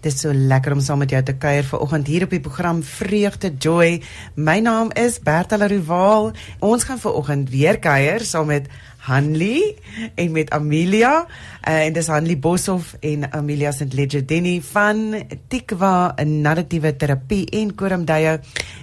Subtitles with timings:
[0.00, 2.78] Dit is so lekker om saam met jou te kuier vanoggend hier op die program
[2.80, 3.98] Vreugde Joy.
[4.34, 6.30] My naam is Bertha Leroval.
[6.64, 8.70] Ons gaan vanoggend weer kuier saam met
[9.04, 9.76] Hanli
[10.16, 11.26] en met Amelia.
[11.26, 13.92] Uh, en dis Hanli Boshoff en Amelia St.
[13.92, 15.20] Legendini van
[15.52, 18.38] Tikwa, narratiewe terapie en Koramdeya.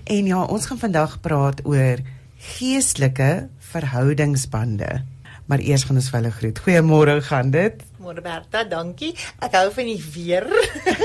[0.06, 2.06] En ja, ons gaan vandag praat oor
[2.54, 5.02] geestelike verhoudingsbande.
[5.50, 6.66] Maar eers gaan ons vir hulle groet.
[6.68, 7.87] Goeiemôre, gaan dit?
[7.98, 9.16] Môre Bertha, dankie.
[9.42, 10.46] Ek hou van die weer.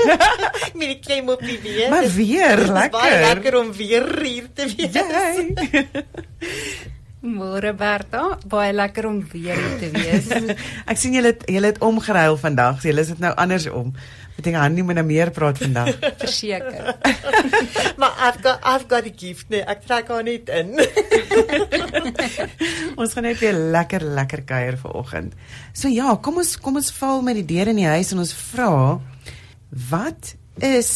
[0.77, 1.89] Met die klem op die weer.
[1.89, 2.99] Maar weer, Dit is lekker.
[3.01, 4.93] Baie lekker om weer hier te wees.
[7.23, 10.27] Môre Berta, baie lekker om weer hier te wees.
[10.91, 12.83] Ek sien julle julle het omgeruil vandag.
[12.83, 13.93] Julle is dit nou andersom.
[14.33, 15.93] Ek dink Hanni moet nou meer praat vandag.
[16.23, 16.95] Verseker.
[18.01, 19.49] maar I've got I've got a gift.
[19.53, 20.73] Nee, ek trek haar net in.
[22.99, 25.37] ons gaan net weer lekker lekker kuier vanoggend.
[25.73, 28.33] So ja, kom ons kom ons val met die deur in die huis en ons
[28.51, 28.73] vra
[29.89, 30.33] wat
[30.65, 30.91] is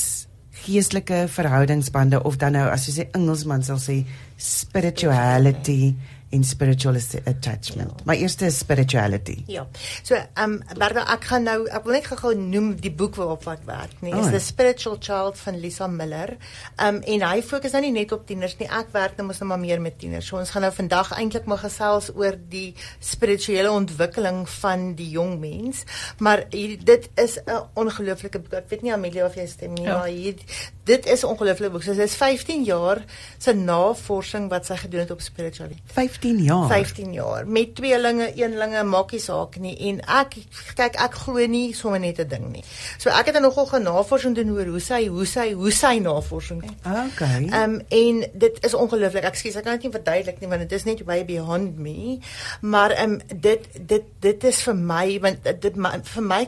[0.68, 4.02] geestelike verhoudingsbande of dan nou as jy sê Engelsman sal sê
[4.42, 5.94] spirituality
[6.30, 8.06] en spiritual attachment.
[8.06, 9.44] My eerste is spirituality.
[9.48, 9.66] ja.
[10.04, 13.48] So, ehm um, Bertha, ek gaan nou ek wil net gou noem die boek waarop
[13.48, 14.14] ek werk, nee.
[14.14, 14.32] Oh, Is ja.
[14.32, 16.38] The Spiritual Child van Lisa Miller.
[16.78, 18.68] Ehm um, en hy fokus nou nie net op tieners nie.
[18.68, 20.28] Ek werk nou mos nou maar meer met tieners.
[20.28, 25.40] So ons gaan nou vandag eintlik maar gesels oor die spirituele ontwikkeling van die jong
[25.40, 25.84] mens.
[26.20, 28.54] Maar hier, dit is 'n ongelooflike boek.
[28.54, 29.98] Ek weet nie Amelia of jy stem nie, Ja.
[29.98, 30.36] maar hier
[30.84, 31.84] dit is 'n ongelooflike boek.
[31.84, 33.04] So dit is 15 jaar
[33.38, 35.82] se navorsing wat sy gedoen het op spiritualiteit.
[36.18, 36.68] 15 jaar.
[36.68, 40.36] 15 jaar met tweelinge, eenlinge, maak nie saak nie en ek
[40.76, 42.64] kyk ek glo nie sommer net 'n ding nie.
[42.98, 46.64] So ek het dan nogal genavorsing doen oor hoe sy hoe sy hoe sy navorsing.
[46.64, 47.46] Okay.
[47.46, 49.24] Ehm um, en dit is ongelooflik.
[49.24, 52.20] Ek skuis, ek kan dit nie verduidelik nie want dit is net way beyond me.
[52.62, 56.48] Maar ehm um, dit dit dit is vir my want dit- my, vir my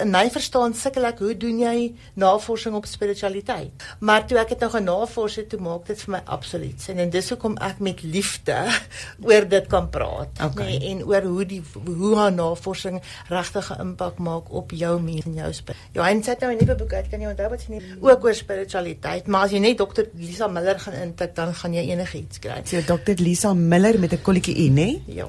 [0.00, 3.70] in my verstaan sukkel ek hoe doen jy navorsing op spiritualiteit?
[4.00, 7.10] Maar toe ek dit nou genavors het, toe maak dit vir my absoluut sin en
[7.10, 8.56] dis hoekom ek met liefde
[9.22, 10.66] oor dit kan praat, Okay.
[10.66, 15.24] nee, en oor hoe die hoe haar navorsing regtig 'n impak maak op jou mens
[15.24, 15.80] en jou spirit.
[15.92, 18.24] En sy het nou 'n nuwe boek uit, kan jy onthou wat sy nie ook
[18.24, 22.38] oor spiritualiteit, maar as jy net dokter Lisa Miller gaan intik, dan gaan jy enigiets
[22.38, 22.60] kry.
[22.64, 23.22] So Dr.
[23.22, 25.02] Lisa Miller met 'n kolletjie i, né?
[25.06, 25.26] Ja.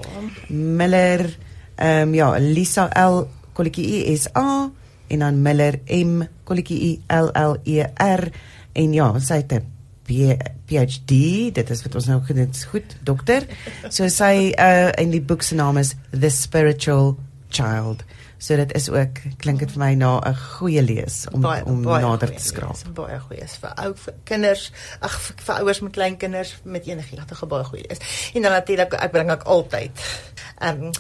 [0.48, 1.38] Miller
[1.76, 4.70] ehm um, ja, Lisa L kolletjie I S A
[5.08, 8.32] en dan Miller M kolletjie I L L E R
[8.74, 9.73] en ja, sy het 'n
[10.06, 11.14] PhD,
[11.54, 13.48] dit is wat ons nou gedink is goed, dokter.
[13.90, 17.18] So sy uh en die boek se naam is The Spiritual
[17.50, 18.04] Child.
[18.44, 22.28] So dit is ook klink dit vir my na 'n goeie lees om om nader
[22.28, 22.76] goeie te skraap.
[22.76, 26.56] lees, Baie goeie is vir ou vir kinders, ag vir, vir ouers met klein kinders
[26.64, 28.00] met enigiets, regtig 'n baie goeie is.
[28.34, 29.92] En dan natuurlik ek bring ek altyd.
[30.60, 30.92] Ehm um,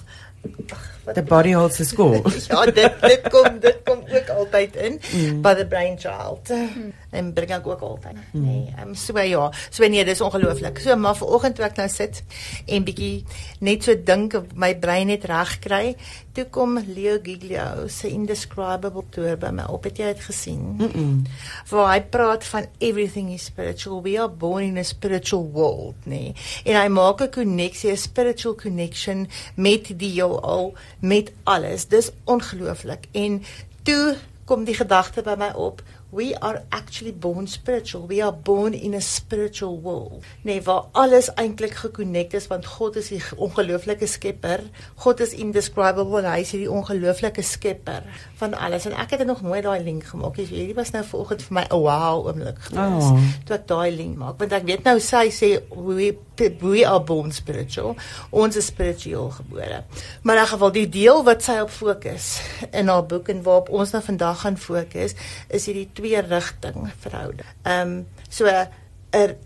[1.11, 2.21] The Body Holds the Score.
[2.49, 5.41] ja, dit dit kom dit kom ook altyd in mm.
[5.41, 6.49] by the brain child.
[6.49, 6.93] Mm.
[7.11, 8.17] En bring ek ook altyd.
[8.31, 8.45] Mm.
[8.45, 10.79] Nee, ehm um, so ja, so nee, dis ongelooflik.
[10.79, 12.23] So maar vanoggend toe ek nou sit
[12.65, 13.25] en bietjie
[13.59, 15.95] net so dink my brein net reg kry,
[16.33, 19.83] toe kom Leo Giglio se indescribable tour by my op.
[19.83, 20.63] Het jy dit gesien?
[20.79, 21.21] Mm -mm.
[21.69, 26.33] waar hy praat van everything is spiritual we are born in a spiritual world nee.
[26.63, 31.87] en hy maak 'n koneksie 'n spiritual connection met die heelal met alles.
[31.87, 33.05] Dis ongelooflik.
[33.11, 33.43] En
[33.83, 34.15] toe
[34.45, 38.05] kom die gedagte by my op we are actually born spiritual.
[38.07, 40.23] We are born in a spiritual world.
[40.41, 44.61] Nee waar alles eintlik gekonnekt is want God is die ongelooflike skepper.
[44.95, 46.21] God is indescribable.
[46.27, 48.03] Hy is die ongelooflike skepper
[48.41, 48.85] van alles.
[48.85, 50.37] En ek het nog nooit daai link gemaak.
[50.37, 50.45] Nie.
[50.47, 53.19] So hierdie was nou vanoggend vir my 'n wow oomblik gewees Oh.
[53.45, 54.37] toe ek daai link maak.
[54.39, 56.13] Want ek weet nou sy sê we
[56.59, 57.95] we are born spiritual.
[58.31, 59.83] Ons is spiritueel gebore.
[60.21, 62.41] Maar in 'n geval die deel wat sy op fokus
[62.71, 65.13] in haar boek en waarop ons nou vandag gaan fokus
[65.49, 67.97] is hierdie twee rigting verhouding ehm um,
[68.29, 68.67] so er,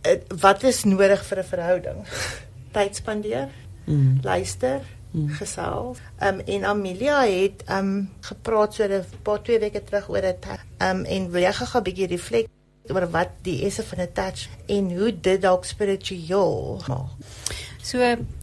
[0.01, 2.03] er, wat is nodig vir 'n verhouding
[2.77, 3.49] tyd spandeer
[3.87, 4.19] Mm.
[4.21, 4.81] luister
[5.25, 5.97] gesels.
[6.19, 10.45] Um en Amelia het um gepraat so 'n paar twee weke terug oor dit.
[10.77, 12.47] Um en wil jy gou 'n bietjie reflek
[12.87, 17.09] oor wat die esse van 'n touch en hoe dit dalk spiritueel maak.
[17.81, 17.97] So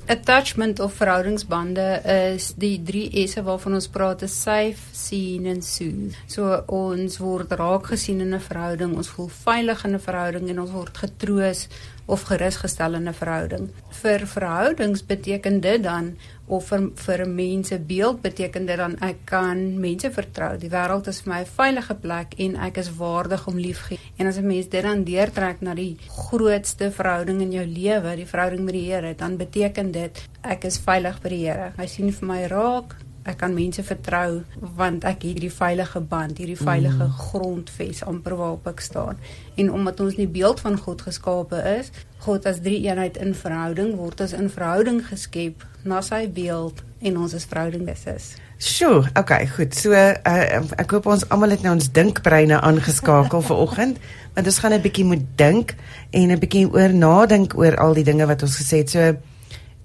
[0.06, 1.86] attachment of verhoudingsbande
[2.34, 6.12] is die drie S'e waarvan ons praat, is safe, seen en soothe.
[6.28, 10.60] So ons word raak gesien in 'n verhouding, ons voel veilig in 'n verhouding en
[10.60, 11.68] ons word getroos
[12.06, 13.70] of gerusgestel in 'n verhouding.
[13.88, 16.16] Vir verhoudings beteken dit dan
[16.46, 20.58] of vir vir mense beeld beteken dit dan ek kan mense vertrou.
[20.58, 24.00] Die wêreld is vir my 'n veilige plek en ek is waardig om liefgehad.
[24.18, 28.26] En as 'n mens dit dan deurtrek na die grootste verhouding in jou lewe, die
[28.26, 31.73] verhouding met die Here, dan beteken dit ek is veilig by die Here.
[31.79, 34.43] Hy sien vir my raak ek kan mense vertrou
[34.76, 37.14] want ek het hierdie veilige band, hierdie veilige mm.
[37.31, 39.20] grondves amper waarop ek staan.
[39.61, 41.91] En omdat ons nie beeld van God geskape is,
[42.25, 47.20] God as drie eenheid in verhouding word ons in verhouding geskep na sy beeld en
[47.20, 48.31] ons is verhouding dis is.
[48.64, 49.75] Sjoe, okay, goed.
[49.76, 54.00] So uh, ek hoop ons almal het nou ons dinkbreine aangeskakel vir oggend,
[54.37, 55.75] want ons gaan 'n bietjie moet dink
[56.12, 58.91] en 'n bietjie oor nadink oor al die dinge wat ons gesê het.
[58.91, 59.17] So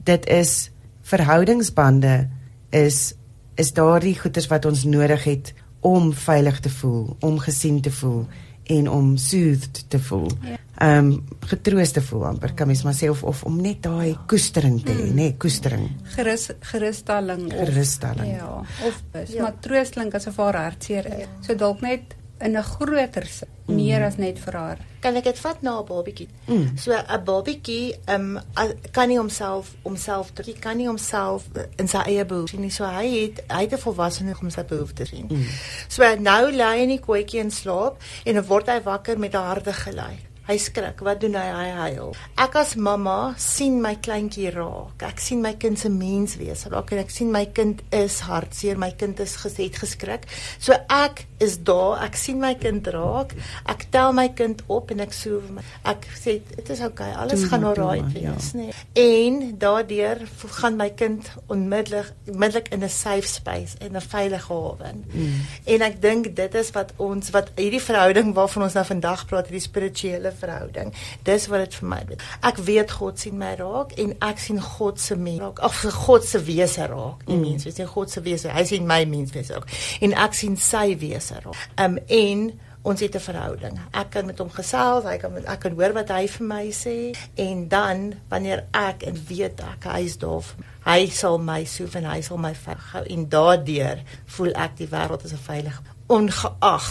[0.10, 0.70] dit is
[1.10, 2.28] verhoudingsbande
[2.70, 3.14] is
[3.60, 5.50] is daardie goeders wat ons nodig het
[5.84, 8.24] om veilig te voel, om gesien te voel
[8.70, 10.30] en om soothed te voel.
[10.46, 10.58] Ja.
[10.80, 14.16] Ehm um, getroos te voel amper kan mens maar sê of of om net daai
[14.32, 15.90] koestering te hê, nê, koestering.
[16.16, 18.32] Gerus gerusstelling of gerusstelling.
[18.38, 19.44] Ja, of is ja.
[19.44, 21.26] maar troostlink asof haar hartseer is.
[21.26, 21.28] Ja.
[21.42, 23.76] So dalk net in 'n groter sin, mm.
[23.76, 24.78] meer as net vir haar.
[25.00, 26.28] Kan ek dit vat na 'n babietjie?
[26.48, 26.78] Mm.
[26.78, 31.48] So 'n babietjie ehm um, kan nie homself homself druk, kan nie homself
[31.78, 32.72] in sy eie behoeftes nie.
[32.72, 35.28] So hy het hy het 'n volwassene om sy behoeftes te sien.
[35.30, 35.46] Mm.
[35.88, 39.34] So nou lê hy in die kootjie en slaap en dan word hy wakker met
[39.34, 40.29] 'n harde gelei.
[40.50, 41.04] Hy skrik.
[41.06, 41.46] Wat doen hy?
[41.54, 42.14] Hy huil.
[42.42, 45.04] Ek as mamma sien my kleintjie raak.
[45.06, 48.80] Ek sien my kind se mens wees raak en ek sien my kind is hartseer.
[48.82, 50.26] My kind is geset geskrik.
[50.58, 52.02] So ek is daar.
[52.08, 53.36] Ek sien my kind raak.
[53.70, 55.38] Ek tel my kind op en ek sê
[55.86, 57.10] ek sê dit is oukei.
[57.10, 58.34] Okay, alles gaan wees, ja.
[58.58, 58.74] nee.
[58.98, 60.26] En daardeur
[60.60, 64.92] gaan my kind onmiddellik onmiddellik in 'n safe space en 'n veilige hawe.
[65.12, 65.34] Mm.
[65.64, 69.48] En ek dink dit is wat ons wat hierdie verhouding waarvan ons nou vandag praat,
[69.48, 70.94] hierdie spirituele verhouding.
[71.28, 72.24] Dis wat dit vir my is.
[72.50, 75.62] Ek weet God sien my raak en ek sien God se mens raak.
[75.66, 77.28] Ag God se wese raak.
[77.28, 77.46] Nie mm.
[77.46, 78.50] mens, jy sien God se wese.
[78.54, 79.70] Hy sien my mens wese ook.
[80.06, 81.70] En ek sien sy wese raak.
[81.80, 82.50] Um en
[82.82, 83.80] ons het 'n verhouding.
[83.92, 86.72] Ek kan met hom gesels, hy kan met, ek kan hoor wat hy vir my
[86.72, 90.44] sê en dan wanneer ek en weet ek hy is daar
[90.86, 95.26] hy sal my soef en hy sal my veilig en daardeur voel ek die wêreld
[95.26, 96.90] is 'n veilig ongeag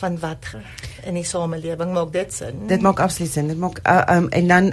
[0.00, 0.46] van wat
[1.04, 2.66] in die samelewing maak dit sin.
[2.66, 3.48] Dit maak absoluut sin.
[3.48, 4.72] Dit maak uh, um, en dan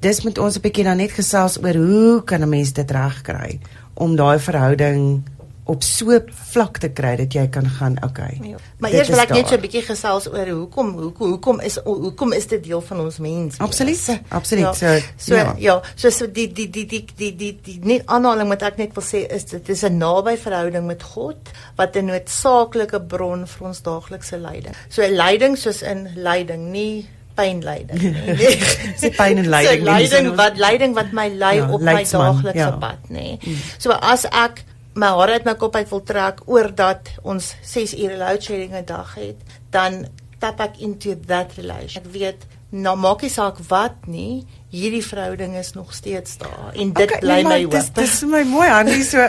[0.00, 3.60] dis met ons 'n bietjie dan net gesels oor hoe kan 'n mens dit regkry
[3.94, 5.22] om daai verhouding
[5.68, 6.16] op so
[6.52, 8.38] vlak te kry dat jy kan gaan okay.
[8.42, 8.56] Ja.
[8.80, 12.32] Maar eers wil ek net so 'n bietjie gesels oor hoekom hoekom hoekom is hoekom
[12.32, 13.58] is dit deel van ons mens?
[13.58, 14.20] Absoluut.
[14.28, 14.78] Absoluut.
[14.80, 15.00] Ja.
[15.16, 15.54] So ja.
[15.58, 18.96] ja, so so die die die die die die die nie aanhaling wat ek net
[18.96, 23.66] wil sê is dit is 'n naby verhouding met God wat 'n noodsaaklike bron vir
[23.68, 24.74] ons daaglikse lyding.
[24.88, 28.56] So lyding soos in lyding, nie pynlyding nie.
[29.00, 29.84] Dis pyn en lyding.
[29.84, 32.72] So lyding wat lyding wat my lei ja, op my daaglikse ja.
[32.80, 33.36] pad, nê.
[33.36, 33.38] Nee.
[33.42, 33.62] Mm.
[33.78, 34.64] So as ek
[34.98, 38.74] my hare uit my kop uit wil trek oor dat ons 6 ure load shedding
[38.74, 39.36] 'n dag het,
[39.70, 40.06] dan
[40.38, 42.02] tap ek into that relation.
[42.02, 46.92] Ek weet nou maak nie saak wat nie, hierdie verhouding is nog steeds daar en
[46.92, 47.70] dit okay, bly nee, my hoop.
[47.70, 49.28] Dis dis my mooi Annie so.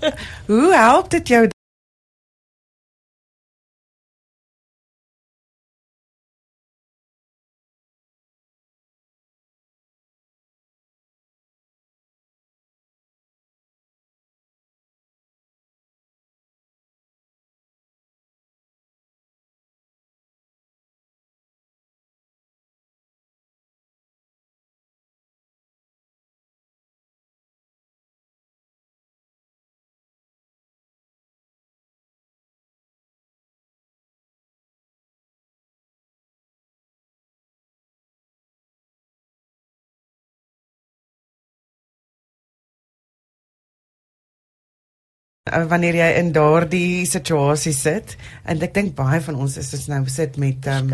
[0.50, 1.48] hoe help dit jou
[45.50, 48.16] Eh, wanneer jy in daardie situasie sit.
[48.46, 50.92] En ek dink baie van ons is ons nou sit met um,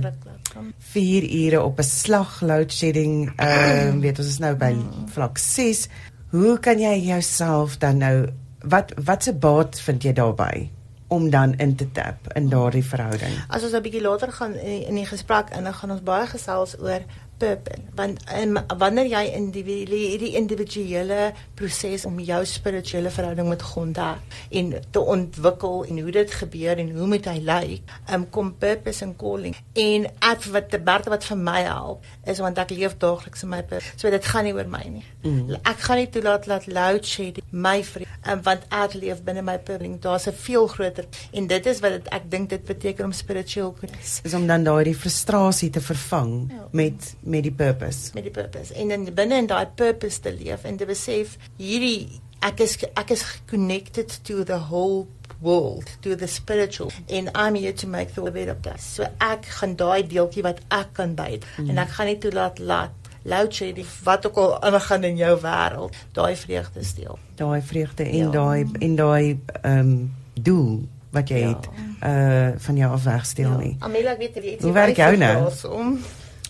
[0.93, 5.09] 4 ure op 'n slag load shedding ehm um, weet ons is nou by mm.
[5.13, 5.89] vlak 6
[6.31, 8.27] hoe kan jy jouself dan nou
[8.61, 10.71] wat wat se baat vind jy daarbey
[11.09, 13.37] om dan in te tap in daardie verhouding?
[13.49, 16.27] As ons 'n bietjie later gaan in, in die gesprek en dan gaan ons baie
[16.27, 17.05] gesels oor
[17.39, 17.83] purpose.
[17.95, 23.85] Want um, wanneer jy in die hierdie individuele proses om jou spirituele verhouding met God
[23.97, 29.05] en te ontwikkel en hoe dit gebeur en hoe moet hy lyk um, kom purpose
[29.05, 29.57] en calling.
[29.79, 33.53] En at wat die Bertha wat vir my help is want ek leef daagliks in
[33.53, 35.05] my purpose so dit gaan nie oor my nie.
[35.23, 35.57] Mm.
[35.63, 39.59] ek gaan nie toelaat laat loud shed my vriend um, want ek leef binne my
[39.59, 40.01] purpose.
[40.03, 43.75] Daar's 'n veel groter en dit is wat het, ek dink dit beteken om spiritueel
[43.81, 44.21] te wees.
[44.25, 46.69] Is om dan daai frustrasie te vervang ja.
[46.73, 48.11] met met die purpose.
[48.15, 48.75] Met die purpose.
[48.75, 53.11] En dan binne in daai purpose te leef en te besef hierdie ek is ek
[53.17, 55.07] is connected to the whole
[55.43, 58.87] world to the spiritual and I'm here to make the better place.
[58.97, 61.71] So ek gaan daai deeltjie wat ek kan by mm.
[61.71, 65.97] en ek gaan nie toelaat laat load shedding, wat ook al aangaan in jou wêreld,
[66.15, 67.19] daai vreugde steel.
[67.35, 68.31] Daai vreugde en Ja.
[68.31, 69.97] daai en daai ehm
[70.35, 71.49] doel wat jy Ja.
[71.49, 71.69] het
[72.05, 73.77] uh van jou af wegsteel nie.
[73.81, 75.51] Amela, ek weet jy iets Hoe werk jou nou?
[75.71, 75.99] Om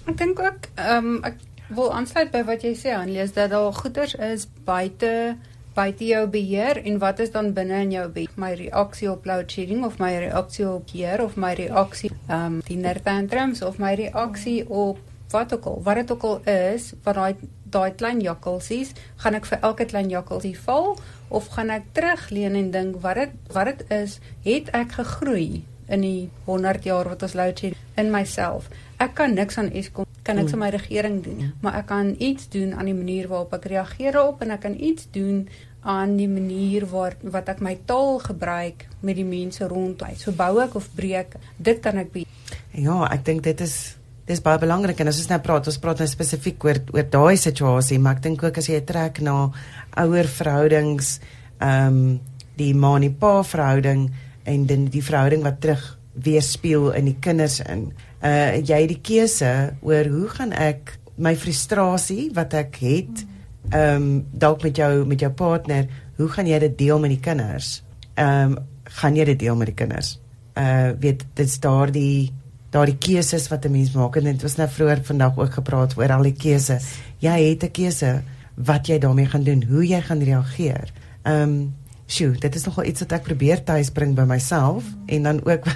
[0.07, 1.41] Ek dink ook ehm um, ek
[1.75, 5.35] wil aansluit by wat jy sê Annelie, is dat daar goeders is buite
[5.75, 8.37] buite jou beheer en wat is dan binne in jou beheer?
[8.39, 12.63] My reaksie op load shedding of my reaksie op keer of my reaksie ehm um,
[12.69, 15.03] tiener tantrums of my reaksie op
[15.35, 17.35] wat ook al, wat dit ook al is, wat daai
[17.77, 20.93] daai klein jakkalsies, gaan ek vir elke klein jakkalsie val
[21.29, 26.03] of gaan ek terugleun en dink wat dit wat dit is, het ek gegroei in
[26.03, 28.71] die 100 jaar wat ons load shedding in myself.
[29.03, 32.49] Ek kan niks aan Eskom, kan niks aan my regering doen, maar ek kan iets
[32.49, 35.47] doen aan die manier waarop ek reageer op en ek kan iets doen
[35.87, 40.17] aan die manier waar wat ek my taal gebruik met die mense rondom.
[40.19, 42.25] So bou ek of breek, dit kan ek be
[42.77, 46.01] Ja, ek dink dit is dis baie belangrik en as ons nou praat, ons praat
[46.03, 49.37] nou spesifiek oor oor daai situasie, maar ek dink ook as jy trek na
[50.03, 51.19] ouer verhoudings,
[51.61, 52.01] ehm um,
[52.57, 54.07] die ma en pa verhouding
[54.49, 55.83] en dan die verhouding wat terug
[56.25, 57.91] weerspieël in die kinders in.
[58.23, 63.25] Uh jy het die keuse oor hoe gaan ek my frustrasie wat ek het
[63.71, 67.21] ehm um, dalk met jou met jou partner, hoe gaan jy dit deel met die
[67.21, 67.83] kinders?
[68.15, 70.21] Ehm um, gaan jy dit deel met die kinders?
[70.55, 72.33] Uh weet dit's daardie
[72.71, 76.13] daardie keuses wat 'n mens maak en dit was nou vroeër vandag ook gepraat oor
[76.13, 76.79] al die keuse.
[77.19, 78.23] Jy het 'n keuse
[78.55, 80.93] wat jy daarmee gaan doen, hoe jy gaan reageer.
[81.23, 81.75] Ehm um,
[82.07, 85.67] sjoe, dit is nogal iets wat ek probeer tuisbring by myself en dan ook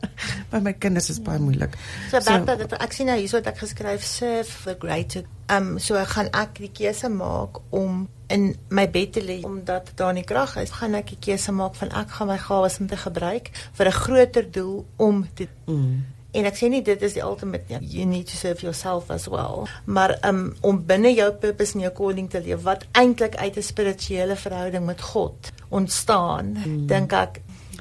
[0.52, 1.74] by my kinders is baie moeilik.
[2.10, 5.26] So Bertha, dit ek sien nou hierso dat ek geskryf serve the greater.
[5.50, 10.14] Um so gaan ek die keuse maak om in my bed te lê omdat daar
[10.14, 10.74] nie krag is.
[10.78, 14.00] Gaan ek die keuse maak van ek gaan my gawes om te gebruik vir 'n
[14.04, 16.19] groter doel om te Mm.
[16.32, 17.88] En ek sê nie dit is die ultimate nie.
[17.90, 19.66] You need to serve yourself as well.
[19.84, 23.62] Maar um om binne jou purpose en jou calling te leef wat eintlik uit 'n
[23.62, 26.86] spirituele verhouding met God ontstaan, mm.
[26.86, 27.40] dink ek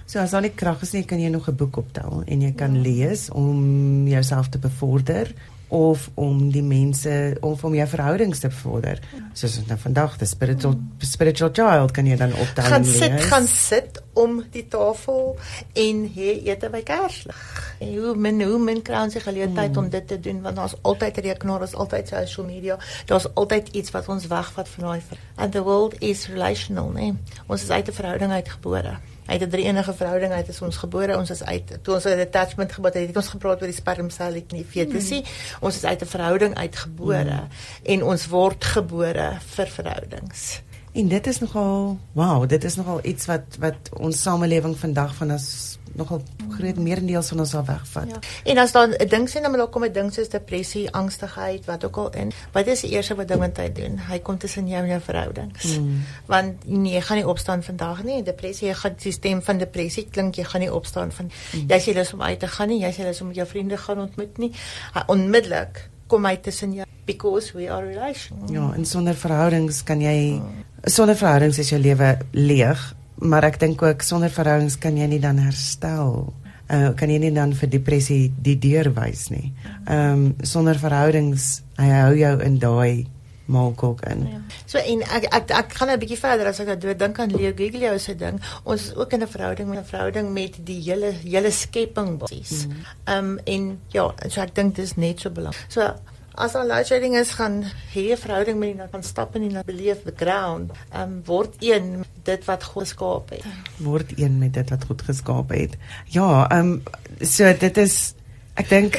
[0.09, 2.51] So as daar nie krag is nie, kan jy nog 'n boek optel en jy
[2.57, 2.81] kan ja.
[2.81, 5.29] lees om jouself te bevorder
[5.69, 8.99] of om die mense of om jou verhoudings te bevorder.
[9.37, 13.47] Soos ons nou vandag die spiritual spiritual child kan jy dan optel gaan sit gaan
[13.47, 15.35] sit om die tafel
[15.73, 17.41] en hê ete by kerslig.
[17.79, 19.83] En hoe min hoe min kry ons die geleentheid hmm.
[19.83, 23.93] om dit te doen want daar's altyd rekenaar, daar's altyd social media, daar's altyd iets
[23.95, 25.01] wat ons wegvat van daai
[25.35, 27.15] and the world is relational, né?
[27.47, 28.97] Ons is uit 'n verhouding uitgebore.
[29.25, 31.17] Uit 'n drie-enige verhouding uit is ons gebore.
[31.17, 34.33] Ons is uit toe ons 'n attachment gebou het, het ons gepraat oor die spermsel
[34.33, 35.21] en die fetusie.
[35.21, 35.59] Hmm.
[35.59, 37.47] Ons is uit 'n verhouding uitgebore hmm.
[37.83, 40.61] en ons word gebore vir verhoudings.
[40.91, 45.31] En dit is nogal wow, dit is nogal iets wat wat ons samelewing vandag van
[45.31, 48.09] ons nogal groot meerendeels van ons al wegvat.
[48.09, 48.19] Ja.
[48.51, 51.65] En as dan 'n ding sien dan maar daar kom 'n ding soos depressie, angstigheid,
[51.65, 52.31] wat ook al in.
[52.51, 53.97] Wat is die eerste wat ding wat hy doen?
[53.97, 55.77] Hy kom tussen jou en jou verhoudings.
[55.77, 56.03] Mm.
[56.25, 58.23] Want nee, jy gaan nie opstaan vandag nie.
[58.23, 61.67] Depressie, jy gaan die stem van depressie klink jy gaan nie opstaan van Mm.
[61.67, 63.77] jy sê lus om uit te gaan nie, jy sê lus om met jou vriende
[63.77, 64.51] gaan ontmoet nie.
[64.93, 68.51] Hy onmiddellik kom hy tussen jou because we are relational.
[68.51, 70.41] Ja, en sonder verhoudings kan jy
[70.83, 75.19] sonder verhoudings is jou lewe leeg, maar ek dink ook sonder verhoudings kan jy nie
[75.19, 76.33] dan herstel.
[76.69, 79.53] Uh kan jy nie dan vir depressie die deur wys nie.
[79.87, 83.07] Ehm um, sonder verhoudings hy hou jou in daai
[83.49, 84.27] maalkolk in.
[84.29, 84.41] Ja.
[84.69, 87.19] So en ek ek ek gaan nou 'n bietjie verder as ek nou dood dink
[87.19, 88.39] aan Leo Giglio se ding.
[88.63, 92.67] Ons is ook in 'n verhouding met 'n verhouding met die hele hele skepping basies.
[93.05, 95.65] Ehm um, en ja, so ek dink dis net so belangrik.
[95.67, 95.93] So
[96.39, 99.63] as al load shedding is gaan hê 'n verhouding met die van stap in die
[99.65, 100.71] beleef the ground.
[100.91, 103.45] Ehm um, word een dit wat God geskaap het.
[103.77, 105.77] Word een met dit wat God geskaap het.
[106.05, 106.83] Ja, ehm um,
[107.21, 108.13] so dit is
[108.53, 108.95] ek dink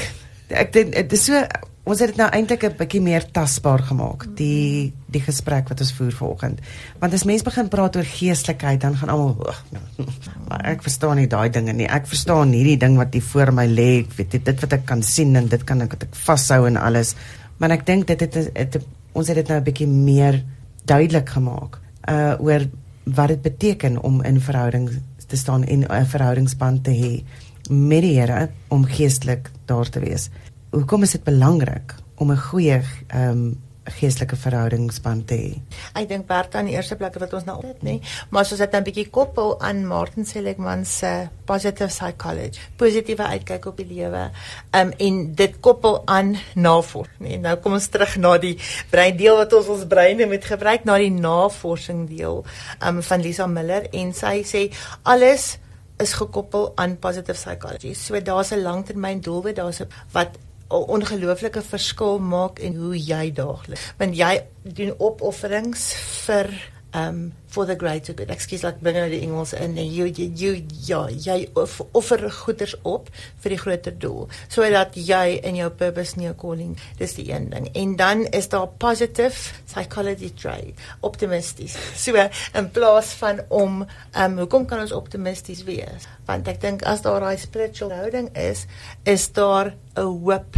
[0.50, 1.42] ek dink dit is so
[1.90, 5.92] ons het dit nou eintlik 'n bietjie meer tasbaar gemaak die die gesprek wat ons
[5.92, 6.61] voer vanoggend.
[7.00, 9.64] Want as mense begin praat oor geestelikheid dan gaan almal "Ag,
[10.49, 11.87] maar ek verstaan nie daai dinge nie.
[11.87, 14.07] Ek verstaan hierdie ding wat hier voor my lê.
[14.16, 16.76] Weet dit, dit wat ek kan sien en dit kan ek wat ek vashou en
[16.76, 17.14] alles.
[17.59, 18.78] Maar ek dink dit het, het, het
[19.12, 20.45] ons het dit nou 'n bietjie meer
[20.85, 22.69] duidelik gemaak uh oor
[23.04, 24.90] wat dit beteken om in verhouding
[25.26, 27.25] te staan en 'n verhoudingsband te hê
[27.71, 30.29] met die Here om geestelik daar te wees.
[30.75, 33.59] Hoekom is dit belangrik om 'n goeie ehm um,
[33.91, 35.79] geestelike verhoudingsband te hê?
[35.99, 37.95] Ek dink Bertha in die eerste plek wat ons nou dit nê,
[38.31, 43.23] maar as ons dit nou 'n bietjie koppel aan Martin Seligman se positive psychology, positiewe
[43.23, 44.31] uitkyk op die lewe.
[44.73, 47.41] Um en dit koppel aan navorsing, nê.
[47.41, 48.59] Nou kom ons terug na die
[48.91, 52.45] brein deel wat ons ons breine moet gebruik na die navorsing deel
[52.87, 54.71] um van Lisa Miller en sy sê
[55.03, 55.59] alles
[56.00, 57.95] is gekoppel aan positive psychology.
[57.95, 60.38] So daar's 'n langtermyn doelwit, daar's 'n wat
[60.71, 63.92] 'n ongelooflike verskil maak in hoe jy daagliks.
[63.99, 66.50] Want jy doen opofferings vir
[66.94, 68.30] um for the greater good.
[68.30, 70.52] Excuse like bring nou die Engels in jy jy jy
[70.87, 73.11] ja, jy offer goeders op
[73.42, 76.76] vir die groter doel sodat jy in jou purpose nie 'n calling.
[76.99, 77.68] Dis die een ding.
[77.75, 81.76] En dan is daar positive psychology trade, optimisties.
[82.00, 82.16] So
[82.54, 86.06] in plaas van om um hoekom kan ons optimisties wees?
[86.26, 88.66] Want ek dink as daar daai spiritual houding is,
[89.04, 90.56] is daar 'n hoop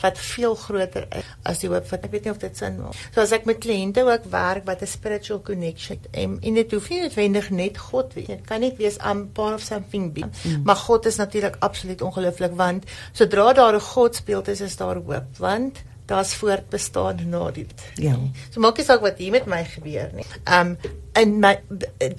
[0.00, 2.96] wat veel groter is as die hoop wat ek weet nie of dit sin maak.
[3.14, 6.88] So as ek met kliënte ook werk wat 'n spiritual connection en en dit hoef
[6.90, 8.26] nie noodwendig net God wees.
[8.26, 10.30] Dit kan net wees am part of something big.
[10.44, 10.62] Mm.
[10.64, 14.96] Maar God is natuurlik absoluut ongelooflik want sodra daar 'n God speel is is daar
[14.96, 17.72] hoop want daar's voortbestaan na dit.
[17.94, 18.18] Ja.
[18.50, 20.26] So maak nie saak wat hier met my gebeur nie.
[20.44, 20.76] Um
[21.18, 21.60] in my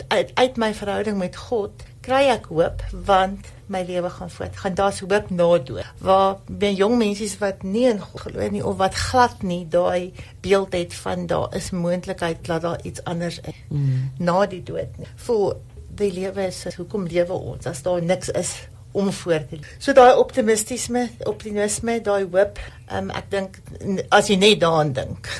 [0.07, 4.57] uit, uit my verhouding met God kry ek hoop want my lewe gaan voort.
[4.57, 5.85] Gaan daar's hoop na dood.
[6.03, 10.13] Waar baie jong mense wat nie in God glo nie of wat glad nie daai
[10.43, 14.11] beeld het van daar is moontlikheid dat daar iets anders is mm.
[14.17, 15.07] na die dood nie.
[15.15, 15.53] Voel
[16.01, 18.53] die lewe is hoekom lewe ons as daar niks is
[18.91, 19.59] om voort te.
[19.79, 22.59] So daai optimisme, optimisme, daai hoop,
[22.91, 23.59] um, ek dink
[24.11, 25.31] as jy net daaraan dink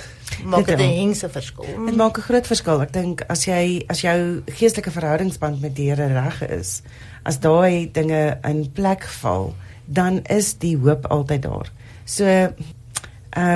[0.45, 1.85] maak dit 'n hengse verskil.
[1.85, 2.81] Dit maak 'n groot verskil.
[2.81, 6.81] Ek dink as jy as jou geestelike verhoudingsband met die Here reg is,
[7.23, 11.71] as daai dinge in plek val, dan is die hoop altyd daar.
[12.05, 12.55] So ehm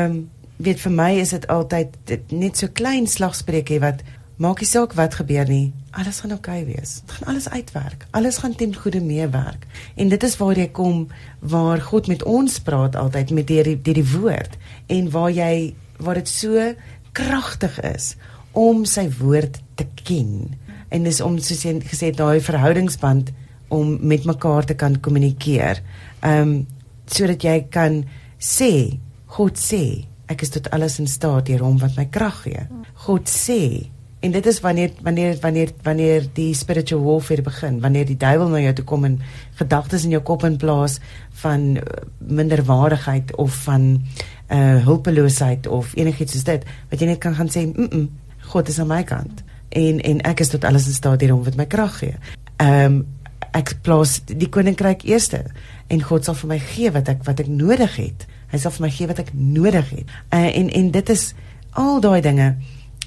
[0.04, 4.04] um, weet vir my is dit altyd dit net so klein slagspreekie wat
[4.38, 5.74] maak nie saak wat gebeur nie.
[5.96, 7.00] Alles gaan oukei okay wees.
[7.06, 8.06] Dit gaan alles uitwerk.
[8.12, 9.66] Alles gaan ten goeie meewerk.
[9.96, 11.08] En dit is waar jy kom
[11.40, 15.76] waar God met ons praat altyd met deur die, die, die woord en waar jy
[15.98, 16.74] waar dit so
[17.16, 18.14] kragtig is
[18.52, 20.56] om sy woord te ken
[20.94, 23.32] en dis om soos jy gesê het daai verhoudingsband
[23.74, 25.82] om met mekaar te kan kommunikeer.
[26.22, 26.56] Ehm um,
[27.06, 28.00] sodat jy kan
[28.42, 28.98] sê
[29.38, 32.64] God sê ek is tot alles in staat deur hom wat my krag gee.
[33.06, 33.92] God sê
[34.26, 38.64] en dit is wanneer wanneer wanneer wanneer die spiritual warfare begin, wanneer die duiwel na
[38.64, 39.20] jou toe kom en
[39.60, 41.00] gedagtes in jou kop in plaas
[41.46, 43.90] van eh, minderwaardigheid of van
[44.54, 48.06] uh hulpeloosheid of enigiets soos dit wat jy net kan gaan sê mm, -mm
[48.46, 49.44] God is aan my kant
[49.76, 52.16] en en ek is tot alles in staat hierom wat my krag gee.
[52.62, 53.04] Ehm um,
[53.56, 55.46] ek plaas die koninkryk eerste
[55.88, 58.26] en God sal vir my gee wat ek wat ek nodig het.
[58.52, 60.16] Hy sal vir my gee wat ek nodig het.
[60.28, 61.24] Uh, en en dit is
[61.72, 62.50] al daai dinge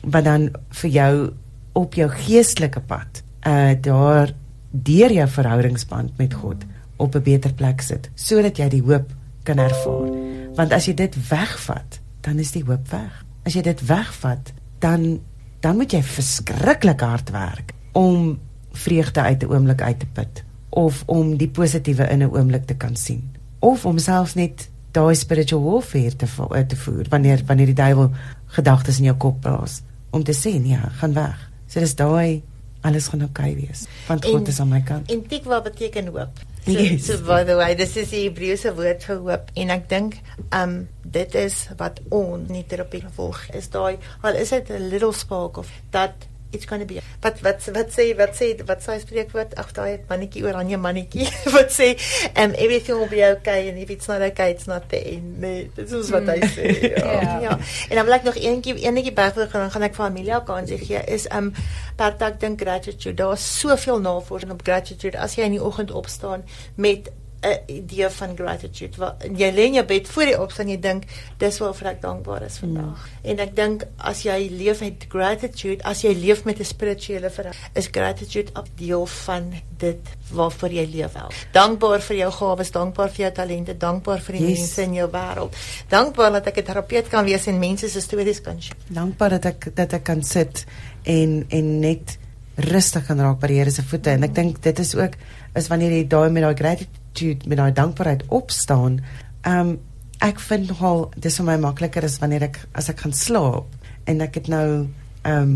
[0.03, 0.51] wat dan
[0.83, 1.31] vir jou
[1.73, 4.35] op jou geestelike pad uh daar
[4.71, 6.65] deur jou verhoudingsband met God
[6.97, 10.11] op 'n beter plek sit sodat jy die hoop kan ervaar.
[10.55, 13.25] Want as jy dit wegvat, dan is die hoop weg.
[13.47, 15.21] As jy dit wegvat, dan
[15.61, 18.39] dan moet jy verskriklik hard werk om
[18.73, 22.75] vreugde uit 'n oomblik uit te put of om die positiewe in 'n oomblik te
[22.75, 26.27] kan sien of om selfs net daai spiritual warfare te
[26.67, 28.11] te voer wanneer wanneer die duiwel
[28.57, 31.39] gedagtes in jou kop plaas om te sê nee, gaan weg.
[31.69, 32.43] So dis daai
[32.87, 35.11] alles gaan oukei okay wees want God is aan my kant.
[35.11, 36.45] En tikwa beteken hoop.
[36.65, 37.07] So, yes.
[37.07, 40.19] so by the way, this is die Hebreëse woord vir hoop en ek dink
[40.55, 45.13] um dit is wat ons in terapie volg is daai al is dit 'n little
[45.13, 48.99] spark of that it's going to be wat wat wat sê wat sê wat sê
[49.03, 51.93] spreekwoord ag daai mannetjie oranje mannetjie wat sê
[52.35, 55.93] um everything will be okay and if it's not okay it's not there nee dit
[56.01, 57.05] is wat hy sê ja.
[57.05, 57.43] Yeah.
[57.47, 57.59] ja.
[57.89, 61.29] En dan wil ek nog eenetjie enetjie byvoeg gaan gaan ek familie kansie gee is
[61.35, 61.53] um
[61.97, 63.15] per dag dink gratitude.
[63.15, 65.19] Daar's soveel navorsing op gratitude.
[65.19, 68.97] As jy in die oggend opstaan met 'n idee van gratitude.
[68.97, 71.05] Wat jy lê in jou bed voor jy opstaan, jy dink
[71.39, 72.99] dis waarvoor ek dankbaar is vandag.
[72.99, 73.31] Mm.
[73.31, 77.65] En ek dink as jy leef met gratitude, as jy leef met 'n spirituele verhouding,
[77.75, 80.01] is gratitude 'n deel van dit
[80.33, 81.31] waarvoor jy leef wel.
[81.53, 84.59] Dankbaar vir jou gawes, dankbaar vir jou talente, dankbaar vir die yes.
[84.59, 85.57] mense in jou wêreld.
[85.89, 88.75] Dankbaar dat ek 'n terapeut kan wees en mense se stories kan deel.
[88.89, 90.65] Dankbaar dat ek dat ek kan sit
[91.03, 92.19] en en net
[92.57, 95.15] rustig kan raak by die Here se voete en ek dink dit is ook
[95.55, 99.01] is wanneer jy daai met daai gratitude met daai dankbaarheid opstaan.
[99.47, 99.79] Um,
[100.25, 103.67] ek vind nogal dis vir my makliker as wanneer ek as ek gaan slaap
[104.11, 104.89] en ek het nou
[105.29, 105.53] um,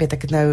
[0.00, 0.46] weet ek het nou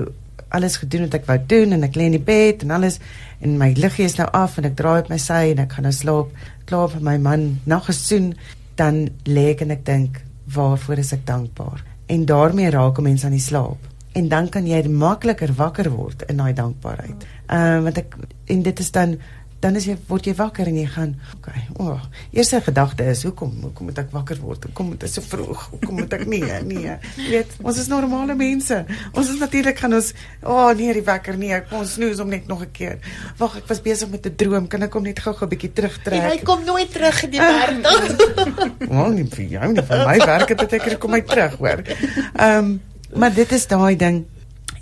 [0.56, 3.00] alles gedoen wat ek wou doen en ek lê in die bed en alles
[3.40, 5.88] en my liggie is nou af en ek draai op my sy en ek gaan
[5.88, 6.32] nou slaap.
[6.70, 8.34] Klaar vir my man na gesoen
[8.80, 11.84] dan lê ek en ek dink waarvoor is ek dankbaar?
[12.12, 16.24] En daarmee raak 'n mens aan die slaap en dan kan jy makliker wakker word
[16.30, 17.26] in daai dankbaarheid.
[17.48, 18.16] Ehm uh, want ek
[18.54, 19.18] en dit is dan
[19.64, 21.62] dan is jy word jy wakker en jy gaan okay.
[21.80, 22.02] O, oh,
[22.36, 24.68] eerste gedagte is hoekom hoekom moet ek wakker word?
[24.68, 25.64] Hoekom moet dit so vroeg?
[25.72, 26.44] Hoekom moet ek nie?
[26.66, 26.98] Nee.
[27.18, 28.78] Jy weet, ons is normale mense.
[29.14, 30.12] Ons is natuurlik gaan ons
[30.44, 33.00] o oh, nee, die wekker nee, ek ons snoes om net nog 'n keer.
[33.40, 34.68] Wag, ek was besig met 'n droom.
[34.68, 36.22] Kan ek hom net gou-gou 'n bietjie terugtrek?
[36.22, 37.86] En hy kom nooit terug in die wêreld.
[38.96, 41.82] Wel, nie vir jou nie, vir my werk het dit ek kom my terug, hoor.
[42.36, 42.82] Ehm, um,
[43.16, 44.26] maar dit is daai ding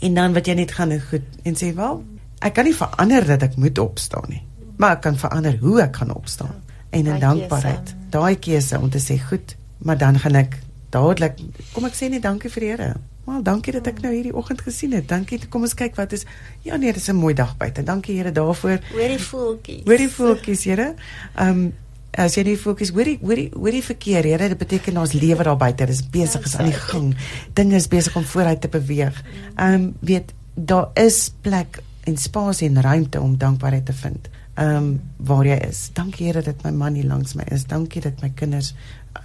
[0.01, 2.03] en dan wat jy net gaan goed en sê, "Wel,
[2.41, 4.41] ek kan nie verander dat ek moet opstaan nie,
[4.83, 6.59] maar ek kan verander hoe ek gaan opstaan."
[6.93, 11.39] En in dankbaarheid, daai keuse om te sê, "Goed, maar dan gaan ek dadelik
[11.73, 12.93] kom ek sê net dankie vir die Here."
[13.23, 15.07] Wel, dankie dat ek nou hierdie oggend gesien het.
[15.07, 15.39] Dankie.
[15.49, 16.25] Kom ons kyk wat is.
[16.61, 17.83] Ja nee, dit is 'n mooi dag buite.
[17.83, 18.79] Dankie Here daarvoor.
[18.91, 19.83] Hoorie voeltjies.
[19.85, 20.93] Hoorie voeltjies, Here.
[21.35, 21.73] Ehm um,
[22.13, 25.87] as jy nie fokus hoorie hoorie hoorie verkeer Here dit beteken ons lewe daar buite
[25.89, 27.15] is besig is aan die gang
[27.57, 29.17] dinge is besig om vooruit te beweeg
[29.55, 34.75] ehm um, weet daar is plek en spasie en ruimte om dankbaarheid te vind ehm
[34.75, 38.21] um, waar jy is dankie Here dat my man hier langs my is dankie dat
[38.21, 38.75] my kinders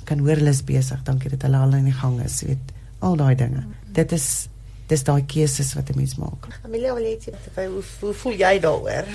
[0.05, 3.17] kan hoor hulle is besig dankie dat hulle al in die gang is weet al
[3.17, 4.49] daai dinge dit is
[4.88, 6.49] dis daai keuses wat 'n mens maak.
[6.64, 9.07] Amelia wil net sê hoe, hoe voel jy daaroor?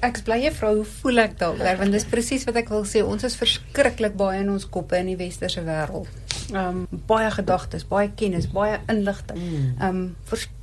[0.00, 3.04] Ek bly jy vra hoe voel ek daaroor want dis presies wat ek wil sê
[3.04, 6.08] ons is verskriklik baie in ons koppe in die westerse wêreld.
[6.52, 9.38] Ehm um, baie gedagtes, baie kennis, baie inligting.
[9.38, 9.74] Hmm.
[9.80, 10.16] Ehm um,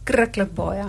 [0.09, 0.85] verskriklik baie.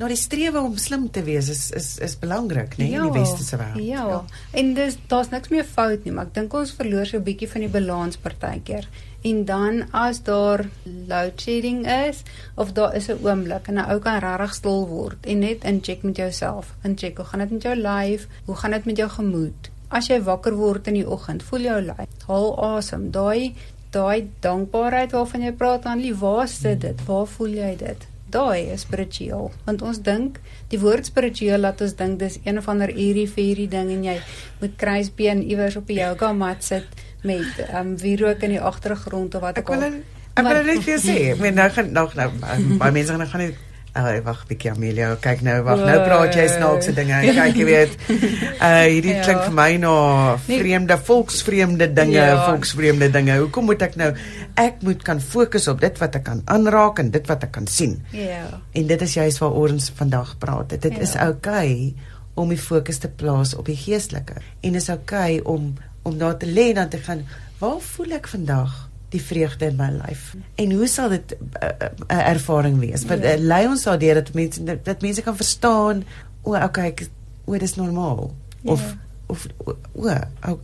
[0.00, 3.12] Nou die strewe om slim te wees is is is belangrik, né, nee, ja, in
[3.12, 3.84] die westerse wêreld.
[3.86, 4.06] Ja.
[4.10, 4.22] ja.
[4.52, 7.48] En dis daar's niks meer fout nie, maar ek dink ons verloor so 'n bietjie
[7.48, 8.88] van die balans partykeer.
[9.26, 12.22] En dan as daar load shedding is
[12.54, 16.02] of daar is 'n oomblik en 'n ou kan regtig stil word en net incheck
[16.02, 16.74] met jouself.
[16.82, 18.26] Incheck, hoe gaan dit met jou lyf?
[18.44, 19.70] Hoe gaan dit met jou gemoed?
[19.88, 22.08] As jy wakker word in die oggend, voel jou lyf.
[22.26, 23.10] Haal asem.
[23.10, 23.54] Daai
[23.90, 27.04] daai dankbaarheid waarvan jy praat, dan lief, waar sit dit?
[27.06, 28.06] Waar voel jy dit?
[28.30, 29.52] Daai is spiritueel.
[29.64, 30.40] Want ons dink
[30.72, 34.16] die woord spiritueel laat ons dink dis een of ander eerie fairy ding en jy
[34.60, 39.34] moet kruisbeen iewers op die yoga mat sit met ehm um, wierook in die agtergrond
[39.34, 42.28] of wat ek wil ek wil net vir sê ek meen nou gaan nog nou
[42.42, 43.54] baie mense gaan gaan nie
[43.96, 47.16] Ag, wag, bietjie Amelia, kyk nou, wag, nou praat jy snaakse dinge.
[47.38, 47.94] Kyk, jy weet.
[48.10, 49.22] Uh hierdie ja.
[49.24, 49.92] klink vir my na
[50.34, 50.58] nee.
[50.60, 52.34] vreemde volksvreemde dinge, ja.
[52.42, 53.38] volksvreemde dinge.
[53.40, 54.10] Hoekom moet ek nou
[54.56, 57.66] ek moet kan fokus op dit wat ek kan aanraak en dit wat ek kan
[57.70, 57.98] sien.
[58.16, 58.60] Ja.
[58.72, 60.72] En dit is juist waar ons vandag praat.
[60.80, 61.02] Dit ja.
[61.04, 64.40] is oukei okay om die fokus te plaas op die geestelike.
[64.60, 65.74] En is oukei okay om
[66.06, 67.24] om daar te lê en dan te gaan,
[67.58, 68.74] waar voel ek vandag
[69.10, 70.36] die vreugde in my lyf?
[70.54, 73.04] En hoe sal dit 'n uh, uh, ervaring wees?
[73.04, 76.04] Want uh, lei ons daardeur dat mense dat mense kan verstaan,
[76.42, 77.08] o, okay, ek,
[77.44, 78.30] o, dis normaal.
[78.60, 78.72] Ja.
[78.72, 78.94] Of
[79.26, 79.46] of
[79.94, 80.12] o,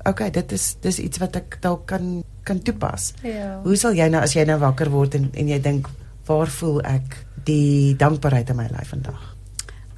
[0.08, 3.12] okay, dit is dis iets wat ek dalk kan kan toepas.
[3.22, 3.60] Ja.
[3.62, 5.90] Hoe sal jy nou as jy nou wakker word en en jy dink,
[6.26, 9.28] waar voel ek die dankbaarheid in my lyf vandag?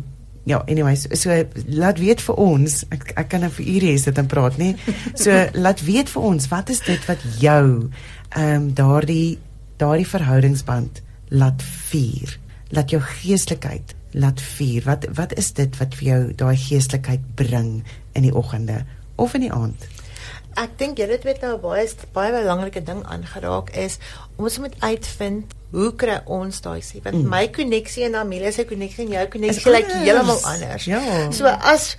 [0.45, 1.33] ja, anyways, so
[1.67, 2.83] laat weet vir ons.
[2.93, 4.75] Ek ek kan nou vir ure hier sit en praat, nê.
[5.17, 5.33] So
[5.65, 7.67] laat weet vir ons, wat is dit wat jou
[8.37, 9.39] ehm um, daardie
[9.81, 12.39] daardie verhoudingsband laat vier?
[12.75, 14.83] Laat jou geestelikheid laat vier.
[14.87, 17.83] Wat wat is dit wat vir jou daai geestelikheid bring
[18.15, 18.85] in die oggende
[19.17, 19.89] of in die aand?
[20.55, 23.99] Ek dink julle het nou 'n baie baie belangrike ding aangeraak is
[24.37, 27.31] ons moet uitvind hoe kry ons daai sê want mm.
[27.31, 30.89] my koneksie en Amelia se koneksie en jou koneksie lyk like heeltemal anders.
[30.91, 31.01] Ja.
[31.35, 31.95] So as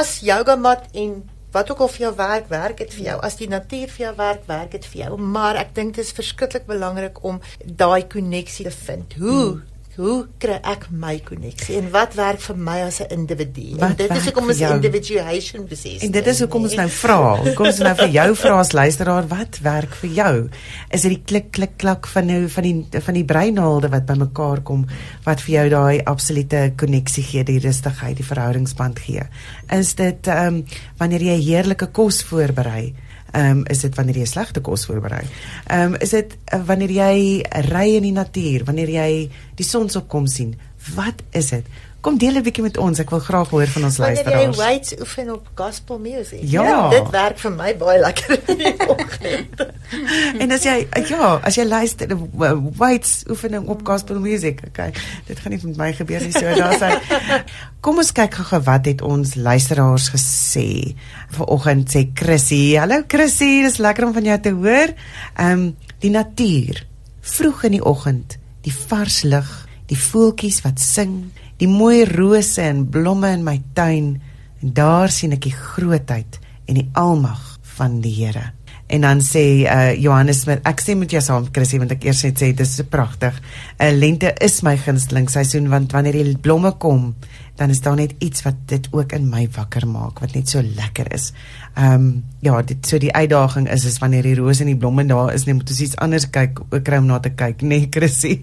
[0.00, 1.20] as yoga mat en
[1.52, 3.16] wat ook al vir jou werk, werk dit vir jou.
[3.24, 5.16] As die natuur vir jou werk, werk dit vir jou.
[5.36, 9.16] Maar ek dink dit is verskriklik belangrik om daai koneksie te vind.
[9.20, 9.66] Hoe mm
[9.98, 13.78] hoe kry ek my koneksie en wat werk vir my as 'n individu?
[13.82, 16.02] En dit is hoekom ons individuation besig.
[16.02, 17.36] En dit is hoekom ons nou vra.
[17.42, 20.48] Hoekom ons nou vir jou vra as luisteraar wat werk vir jou?
[20.90, 24.60] Is dit die klik klik klak van nou van die van die breinhaalde wat bymekaar
[24.62, 24.86] kom
[25.24, 29.26] wat vir jou daai absolute koneksie gee, die rustigheid, die verhoudingsband gee?
[29.70, 30.64] Is dit ehm um,
[30.98, 32.94] wanneer jy heerlike kos voorberei?
[33.32, 35.24] Ehm um, is dit wanneer jy slegte kos voorberei?
[35.66, 39.10] Ehm um, is dit uh, wanneer jy ry in die natuur, wanneer jy
[39.58, 40.54] die sonsopkom sien?
[40.94, 41.66] Wat is dit?
[42.00, 42.98] Kom deel 'n bietjie met ons.
[42.98, 44.34] Ek wil graag hoor van ons luisteraars.
[44.34, 46.38] Wanneer jy weights oefen op gospel music.
[46.42, 46.62] Ja.
[46.62, 48.38] ja dit werk vir my baie lekker.
[50.42, 50.76] en as jy
[51.08, 54.92] ja, as jy luister uh, weights oefening op gospel music, okay.
[55.26, 56.92] Dit gaan nie met my gebeur nie so daar sê.
[57.82, 60.94] Kom ons kyk gou wat het ons luisteraars gesê.
[61.34, 64.94] Vanoggend sê Chrissy, "Hallo Chrissy, dis lekker om van jou te hoor."
[65.34, 65.66] Ehm um,
[65.98, 66.84] die natuur,
[67.26, 69.50] vroeg in die oggend, die vars lug,
[69.90, 74.14] die voeltjies wat sing die mooi rose en blomme in my tuin
[74.62, 78.52] en daar sien ek die grootheid en die almag van die Here.
[78.88, 82.22] En dan sê uh, Johannes met ek sê met jou saam Chrissy want ek eers
[82.24, 83.36] net sê dis so pragtig.
[83.76, 87.12] 'n uh, Lente is my gunsteling seisoen want wanneer die blomme kom,
[87.60, 90.62] dan is daar net iets wat dit ook in my wakker maak wat net so
[90.62, 91.32] lekker is.
[91.76, 95.04] Ehm um, ja, dit so die uitdaging is is wanneer die rose en die blomme
[95.04, 97.68] daar is, net moet ons iets anders kyk, ook kry om na te kyk, nê
[97.82, 98.40] nee, Chrissy.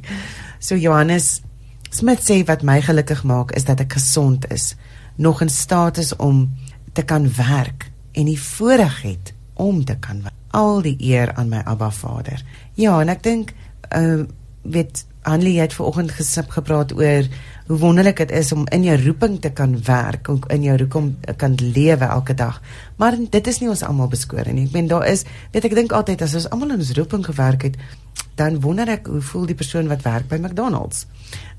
[0.59, 1.41] So Johannes
[1.95, 4.73] Smit sê wat my gelukkig maak is dat ek gesond is,
[5.15, 6.49] nog in staat is om
[6.91, 10.35] te kan werk en die voorreg het om te kan werk.
[10.51, 12.43] Al die eer aan my Abba Vader.
[12.75, 13.53] Ja, en ek dink
[13.95, 14.25] uh
[14.65, 17.27] weet Anlie het vanoggend gesip gepraat oor
[17.65, 21.15] hoe wonderlik dit is om in jou roeping te kan werk, om in jou roeping
[21.37, 22.61] kan lewe elke dag.
[23.01, 24.67] Maar dit is nie ons almal beskore nie.
[24.67, 27.65] Ek meen daar is, weet ek dink altyd as ons almal in ons roeping gewerk
[27.69, 27.79] het,
[28.35, 31.05] dan wonder ek hoe voel die persoon wat werk by McDonald's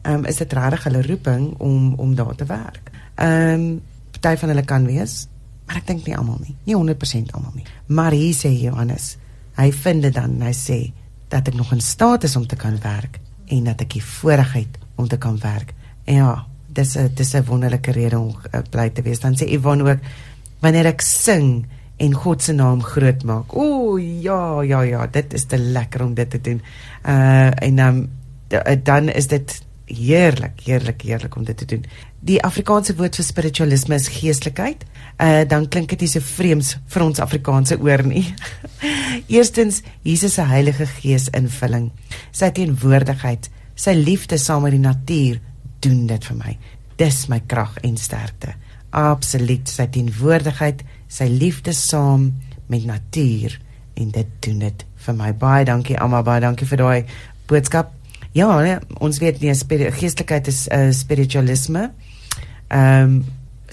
[0.06, 2.90] um, is dit regtig hulle roeping om om daar te werk.
[3.14, 3.80] Ehm um,
[4.16, 5.26] party van hulle kan wees,
[5.66, 6.54] maar ek dink nie almal nie.
[6.64, 7.66] Nie 100% almal nie.
[7.86, 9.16] Maar hier sê Johannes,
[9.58, 10.78] hy vind dit dan, hy sê
[11.28, 14.54] dat ek nog in staat is om te kan werk en dat ek die voorreg
[14.56, 15.74] het om te kan werk.
[16.06, 19.20] En ja, dis 'n dis 'n wonderlike rede om uh, bly te wees.
[19.20, 19.98] Dan sê Yvonne ook
[20.60, 21.66] wanneer ek sing
[21.96, 23.54] en God se naam groot maak.
[23.56, 26.60] O ja, ja, ja, dit is te lekker om dit te doen.
[27.06, 28.10] Uh en um,
[28.82, 31.84] dan is dit heerlik, heerlik, heerlik om dit te doen.
[32.20, 34.84] Die Afrikaanse woord vir spiritualisme is geestelikheid.
[35.22, 38.26] Uh dan klink dit nie so vreemds vir ons Afrikaanse oor nie.
[39.36, 41.90] Eerstens Jesus se Heilige Gees invulling.
[42.30, 45.40] Sy teenwoordigheid, sy liefde saam met die natuur
[45.86, 46.56] doen dit vir my.
[47.00, 48.56] Dis my krag en sterkte.
[48.96, 52.30] Absoluut sy teenwoordigheid, sy liefde saam
[52.72, 53.58] met natuur
[53.96, 55.32] en dit doen dit vir my.
[55.38, 57.14] Baie dankie Alma, baie dankie vir daai
[57.50, 57.92] boodskap.
[58.36, 59.54] Ja, nee, ons weet nie
[59.96, 61.90] geestelikheid is uh, spiritualisme.
[62.68, 63.24] Ehm um,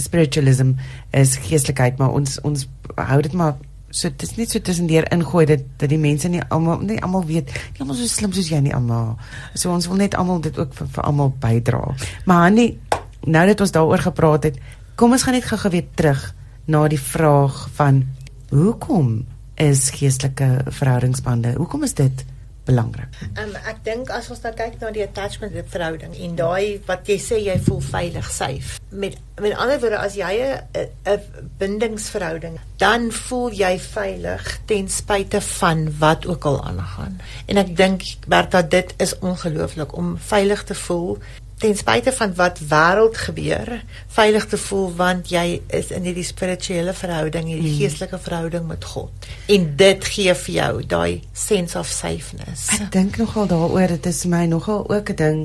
[0.02, 0.72] spiritualism
[1.14, 2.64] is geestelikheid, maar ons ons
[2.98, 3.60] hou dit maar
[3.94, 6.98] so dit is nie so tussen deur ingooi dat dat die mense nie almal nie
[7.06, 9.14] almal weet nie almal so slim soos jy nie almal.
[9.54, 11.84] So ons wil net almal dit ook vir, vir almal bydra.
[12.26, 12.80] Maar nee,
[13.26, 14.60] nou dat ons daaroor gepraat het,
[14.96, 16.26] kom ons gaan net gou-gou weer terug
[16.66, 18.04] na die vraag van
[18.50, 19.24] hoekom
[19.62, 21.54] is geestelike verhoudingsbande?
[21.58, 22.26] Hoekom is dit
[22.66, 23.12] belangrik.
[23.38, 27.20] Um, ek dink as ons nou kyk na die attachment verhouding en daai wat jy
[27.22, 28.83] sê jy voel veilig, safe.
[28.94, 30.62] Met met ander woorde as jy
[31.04, 31.20] 'n
[31.58, 37.20] bindingsverhouding, dan voel jy veilig ten spyte van wat ook al aangaan.
[37.46, 41.18] En ek dink Bertha dit is ongelooflik om veilig te voel
[41.64, 46.94] ten spyte van wat wêreld gebeur, veilig te voel want jy is in hierdie spirituele
[46.98, 47.78] verhouding, hierdie mm.
[47.80, 49.28] geestelike verhouding met God.
[49.48, 52.68] En dit gee vir jou daai sense of safeness.
[52.76, 55.40] Ek dink nogal daaroor, dit is my nogal ook 'n ding,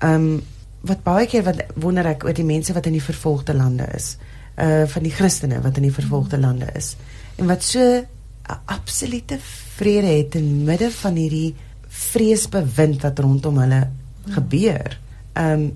[0.00, 0.42] ehm um,
[0.82, 4.16] wat baie keer wat wonder ek oor die mense wat in die vervolgde lande is,
[4.58, 6.96] uh van die Christene wat in die vervolgde lande is.
[7.38, 9.38] En wat so 'n absolute
[9.76, 11.54] vrede het in midde van hierdie
[11.88, 13.88] vreesbewind wat rondom hulle
[14.34, 14.98] gebeur
[15.32, 15.72] ehm um,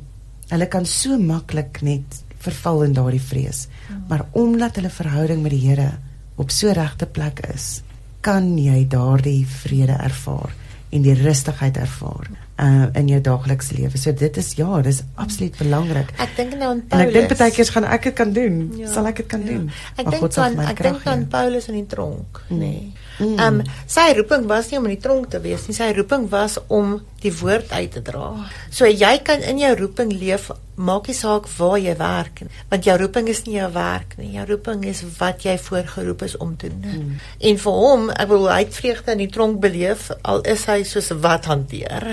[0.48, 3.66] hulle kan so maklik net verval in daardie vrees.
[4.08, 5.90] Maar omdat hulle verhouding met die Here
[6.36, 7.82] op so regte plek is,
[8.20, 10.54] kan jy daardie vrede ervaar
[10.90, 13.98] en die rustigheid ervaar uh in jou daaglikse lewe.
[13.98, 16.12] So dit is ja, dis absoluut belangrik.
[16.18, 17.06] Ek dink nou aan En Paulus.
[17.06, 18.60] ek dink baie keer gaan ek dit kan doen.
[18.76, 19.46] Ja, Sal ek dit kan ja.
[19.46, 19.70] doen?
[19.96, 21.26] Ek dink aan ek dink aan.
[21.28, 22.56] Paulus in die tronk, nê.
[22.58, 22.80] Nee.
[22.80, 23.05] Mm.
[23.20, 25.74] Ehm sy roeping was nie om in die tronk te wees nie.
[25.76, 28.34] Sy roeping was om die woord uit te dra.
[28.70, 32.84] So jy kan in jou roeping leef, maak nie saak waar jy werk nie, want
[32.84, 34.28] jou roeping is nie jou werk nie.
[34.36, 37.06] Jou roeping is wat jy voorgeroep is om te doen.
[37.06, 37.14] Mm.
[37.50, 40.82] En vir hom, ek wil hy het vreugde in die tronk beleef al is hy
[40.84, 42.04] soos wat hanteer.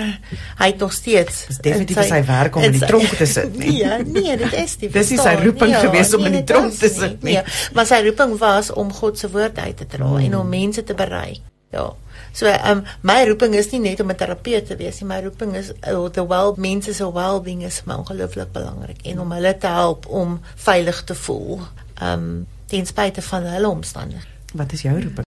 [0.58, 3.26] Hy het nog steeds Dis definitief in sy werk om in die sy- tronk te
[3.26, 3.84] sit, nie?
[3.84, 4.88] Nee, nee, dit is nie.
[4.96, 7.36] Dis nie sy roeping nee, gewees om in die tronk is te sit nie.
[7.36, 7.44] Nee,
[7.76, 10.24] maar sy roeping was om God se woord uit te dra Mm.
[10.24, 11.40] en om mense te bereik.
[11.74, 11.94] Ja.
[12.32, 15.08] So um my roeping is nie net om 'n terapeut te wees nie.
[15.08, 19.32] My roeping is uh, the well mense se well-being is my ongelooflik belangrik en om
[19.32, 21.60] hulle te help om veilig te voel.
[22.02, 24.26] Um ten spyte van hulle omstandighede.
[24.54, 25.33] Wat is jou roeping?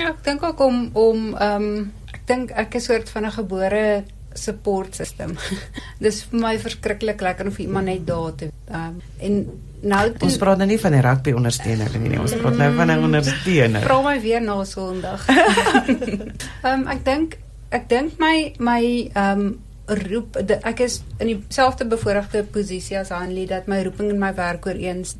[0.00, 0.14] Ja.
[0.14, 4.04] Ek dink ook om om ehm um, ek dink ek is soort van 'n gebore
[4.34, 5.36] support system.
[6.04, 9.34] Dis vir my verskriklik lekker om vir iemand net daar te ehm um, en
[9.80, 12.90] nou toe Ons praat nou nie van 'n rugby ondersteuner nie, ons praat nou van
[12.90, 13.82] 'n ondersteuner.
[13.82, 15.26] vra my weer na Sondag.
[16.64, 17.38] Ehm um, ek dink
[17.70, 19.58] ek dink my my ehm um,
[19.90, 24.34] roep de, ek is in dieselfde bevoordeelde posisie as Hanlie dat my roeping en my
[24.34, 25.16] werk ooreens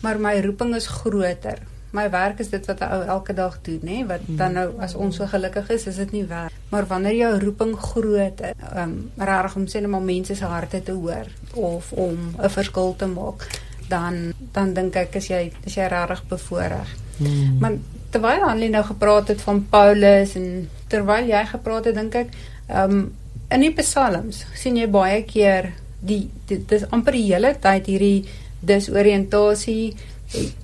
[0.00, 1.58] maar my roeping is groter.
[1.90, 4.06] My werk is dit wat 'n ou elke dag doen, nê?
[4.06, 6.52] Wat dan nou as ons so gelukkig is, is dit nie werk.
[6.68, 10.44] Maar wanneer jou roeping groot is, ehm um, regtig om sê net maar mense se
[10.44, 13.46] harte te hoor of om 'n verskil te maak,
[13.88, 16.90] dan dan dink ek is jy is jy regtig bevoordeel.
[17.16, 17.58] Hmm.
[17.60, 17.72] Maar
[18.10, 22.28] terwyl Hanlie nou gepraat het van Paulus en terwyl jy gepraat het, dink ek,
[22.66, 23.14] ehm um,
[23.50, 28.28] in die psalms sien jy baie keer die dit is amper die hele tyd hierdie
[28.60, 29.96] disoriëntasie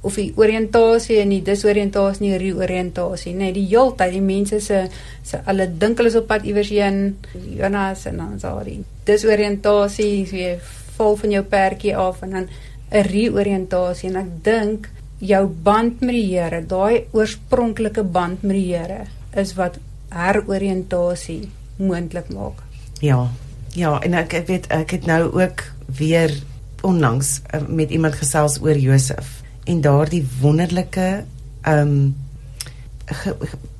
[0.05, 4.83] of die oriëntasie en die disoriëntasie en die reoriëntasie, nee, die heeltyd die mense se
[5.25, 7.17] se hulle dink hulle is op pad iewers heen,
[7.57, 10.59] Jonas en dan sal die disoriëntasie, so jy
[10.99, 12.49] val van jou perdjie af en dan
[12.93, 18.77] 'n reoriëntasie en ek dink jou band met die Here, daai oorspronklike band met die
[18.77, 19.79] Here is wat
[20.11, 22.63] heroriëntasie moontlik maak.
[23.01, 23.31] Ja.
[23.75, 26.31] Ja, en ek, ek weet ek het nou ook weer
[26.83, 31.25] onlangs uh, met iemand gesels oor Josef en daardie wonderlike
[31.63, 32.15] ehm um,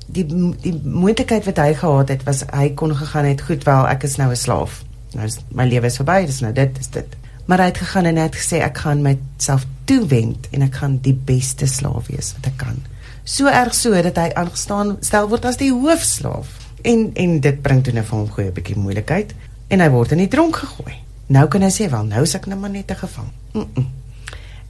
[0.05, 0.25] die
[0.61, 4.17] die moontlikheid wat hy gehad het was hy kon gegaan het goed wel ek is
[4.17, 4.83] nou 'n slaaf.
[5.13, 7.15] Nou is my lewe is verby, dis nou dit is dit.
[7.45, 10.99] Maar hy het gegaan en hy het gesê ek gaan myself toewend en ek gaan
[11.01, 12.77] die beste slaaf wees wat ek kan.
[13.23, 16.47] So erg so dat hy aangestaan stel word as die hoofslaaf.
[16.81, 19.33] En en dit bring toe net vir hom goeie bietjie moeilikheid
[19.67, 20.93] en hy word in die tronk gegooi.
[21.27, 23.29] Nou kan hy sê wel nou is ek nou maar net 'n gevang.
[23.53, 23.87] Mm -mm.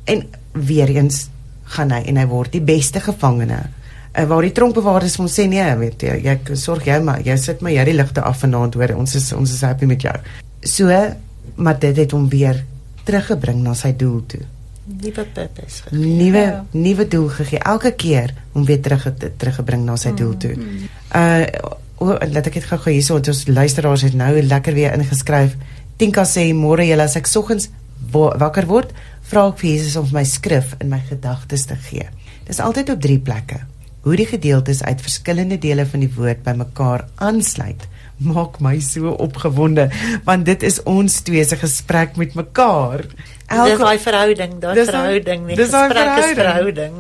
[0.06, 1.28] En weer eens
[1.76, 3.64] gaan hy en hy word die beste gevangene
[4.16, 7.64] uh, waar die tronkbewaarders hom sê nee, weet jy, jy sorg jy maar, jy sit
[7.66, 10.16] maar jy die ligte af vanaand hoor, ons is ons is happy met jou.
[10.66, 10.90] So,
[11.56, 12.64] maar dit het hom weer
[13.06, 14.42] teruggebring na sy doel toe.
[14.86, 15.82] Nuwe purpose.
[15.92, 16.60] Nuwe ja.
[16.74, 17.62] nuwe doel gegee.
[17.66, 20.54] Elke keer om weer terug teruggebring na sy doel toe.
[21.16, 25.54] Uh o, laat ek dit gou hierso, ons luisteraars het nou lekker weer ingeskryf.
[25.96, 27.70] Tinka sê môre julle as ek soggens
[28.12, 28.94] wakker word,
[29.30, 32.10] vra ek vir Jesus om my skrif in my gedagtes te gee.
[32.46, 33.64] Dis altyd op drie plekke
[34.06, 37.88] hoe die gedeeltes uit verskillende dele van die woord bymekaar aansluit
[38.22, 39.90] maak my so opgewonde
[40.28, 43.04] want dit is ons twee se gesprek met mekaar.
[43.48, 46.96] Elke dis daai verhouding, daai verhouding, nie gesprek is verhouding.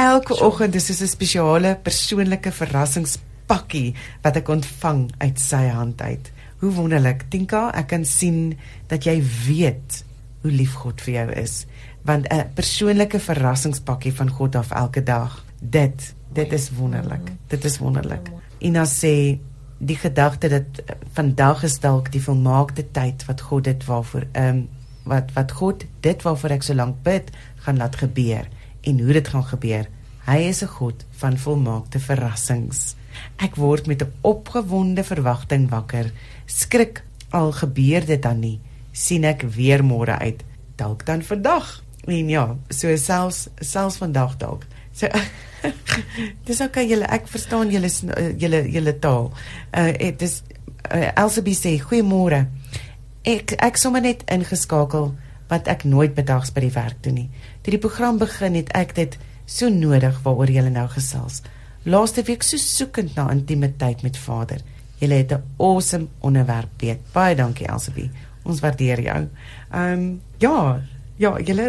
[0.00, 6.32] Elke oggend is dit 'n spesiale persoonlike verrassingspakkie wat ek ontvang uit sy hand uit.
[6.60, 7.24] Hoe wonderlik.
[7.30, 10.04] Tinka, ek kan sien dat jy weet
[10.42, 11.66] hoe lief God vir jou is
[12.02, 15.44] want 'n persoonlike verrassingspakkie van God af elke dag.
[15.60, 17.32] Dit Dit is wonderlik.
[17.46, 18.30] Dit is wonderlik.
[18.58, 19.38] Ina sê
[19.78, 20.82] die gedagte dat
[21.12, 24.68] vandag is dalk die volmaakte tyd wat God dit waarvoor ehm um,
[25.10, 27.30] wat wat God dit waarvoor ek so lank bid
[27.64, 28.46] gaan laat gebeur
[28.80, 29.88] en hoe dit gaan gebeur.
[30.28, 32.94] Hy is 'n God van volmaakte verrassings.
[33.36, 36.12] Ek word met 'n opgewonde verwagting wakker.
[36.46, 38.60] Skrik al gebeur dit dan nie,
[38.92, 40.42] sien ek weer môre uit,
[40.76, 41.82] dalk dan vandag.
[42.08, 44.66] En ja, so selfs selfs vandag dalk.
[44.92, 45.08] So
[46.48, 49.30] Dis okay julle, ek verstaan julle eh, julle julle taal.
[49.76, 50.40] Uh dit is
[50.88, 52.46] uh, Elsabie sê goeiemôre.
[53.28, 55.12] Ek ek sommer net ingeskakel
[55.50, 57.28] wat ek nooit bedags by die werk doen nie.
[57.62, 59.18] Toe die program begin het ek dit
[59.50, 61.42] so nodig waaroor julle nou gesels.
[61.84, 64.60] Laaste week so soekend na intimiteit met Vader.
[65.00, 66.80] Julle het 'n awesome onderwerp.
[67.12, 68.10] Baie dankie Elsabie.
[68.42, 69.20] Ons waardeer jou.
[69.70, 70.80] Ehm um, ja,
[71.20, 71.66] Ja, julle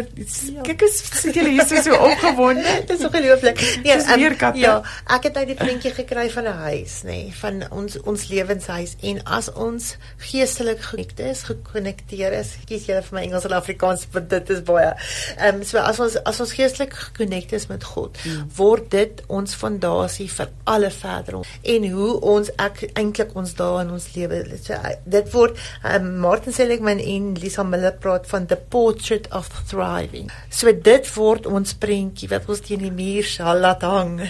[0.64, 2.62] kyk as sit julle hier so so opgewonde.
[2.88, 3.60] Dit is ongelooflik.
[3.84, 4.78] Nee, um, ja,
[5.12, 8.96] ek het uit die prentjie gekry van 'n huis, nê, nee, van ons ons lewenshuis
[9.02, 14.06] en as ons geestelik gekonnekteer is, gekonnekteer is, kies julle vir my Engels en Afrikaans,
[14.12, 14.94] want dit is baie.
[15.36, 18.48] Ehm um, so as ons as ons geestelik gekonnekteer is met God, hmm.
[18.56, 23.90] word dit ons fondasie vir alle verder en hoe ons ek eintlik ons dae in
[23.90, 24.42] ons lewe.
[24.62, 29.62] So, dit word um, Martin Seligman en Lisa Miller praat van the portrait of of
[29.66, 30.30] thriving.
[30.52, 34.20] So dit word ons prentjie wat ons teen die muur sal laat hang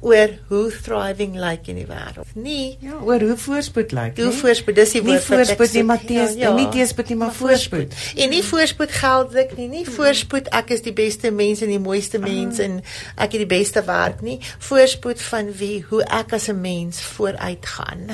[0.00, 2.32] oor hoe thriving lyk like in die wêreld.
[2.34, 5.84] Nie ja, oor hoe voorspoed lyk like, hoe voorspoed dis die woord nie voorspoed nie
[5.88, 6.54] Matteus ja, ja.
[6.56, 7.96] nie teespoed nie maar voorspoed.
[8.16, 12.22] En nie voorspoed geldelik nie, nie voorspoed ek is die beste mens en die mooiste
[12.22, 12.68] mens uh.
[12.68, 12.78] en
[13.16, 14.38] ek het die beste werk nie.
[14.68, 18.08] Voorspoed van wie hoe ek as 'n mens vooruit gaan.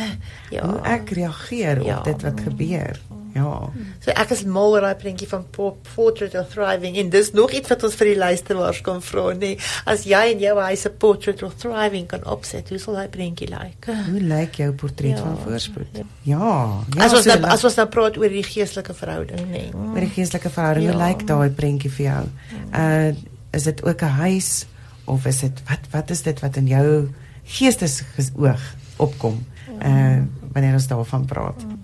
[0.51, 0.67] Ja.
[0.67, 1.99] Hoe ek reageer ja.
[1.99, 2.99] op dit wat gebeur.
[3.39, 3.71] Ja.
[4.05, 7.71] So ek is mal oor daai prentjie van portrait of thriving en dis nog iets
[7.73, 9.55] wat ons vir die luisteraars kan vra nê.
[9.89, 13.49] As jy in jou huis 'n portrait of thriving kan opset, hoe sal daai prentjie
[13.49, 13.91] lyk?
[14.11, 15.23] Hoe lyk jou portret ja.
[15.23, 16.03] van voorspoed?
[16.03, 16.07] Ja.
[16.23, 16.53] Ja.
[16.97, 19.65] ja as ons so nou, as ons nou praat oor die geestelike verhouding nê.
[19.75, 20.93] Oor die geestelike verhouding, ja.
[20.93, 22.25] hoe lyk daai prentjie vir jou?
[22.73, 24.67] Uh is dit ook 'n huis
[25.05, 27.09] of is dit wat wat is dit wat in jou
[27.45, 28.61] geestesoog
[28.97, 29.41] opkom?
[29.83, 30.23] Uh
[30.53, 31.65] wanneer ons daarvan praat.
[31.65, 31.78] Mm.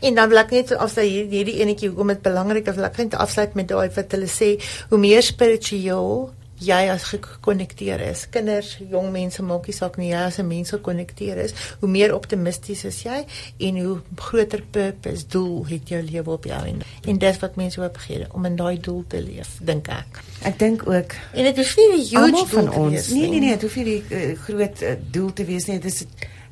[0.00, 2.98] En dan wil ek net as jy hierdie enetjie hoekom dit belangrik is, wil ek
[2.98, 4.54] net afsluit met daai wat hulle sê,
[4.90, 6.32] hoe meer spiritueel
[6.64, 8.24] jy as gekonnekteer is.
[8.32, 12.14] Kinders, jong mense maak nie saak nie, jy as 'n mens gekonnekteer is, hoe meer
[12.14, 13.24] optimisties is jy
[13.58, 17.80] en hoe groter purpose, doel het jou lewe op jou en en dis wat mense
[17.80, 20.22] hoop gee om in daai doel te leef, dink ek.
[20.42, 22.92] Ek dink ook en dit is nie 'n huge van ons.
[22.92, 25.78] Wees, nee, nee, nee, dit hoef nie die uh, groot uh, doel te wees nie.
[25.78, 26.06] Dit is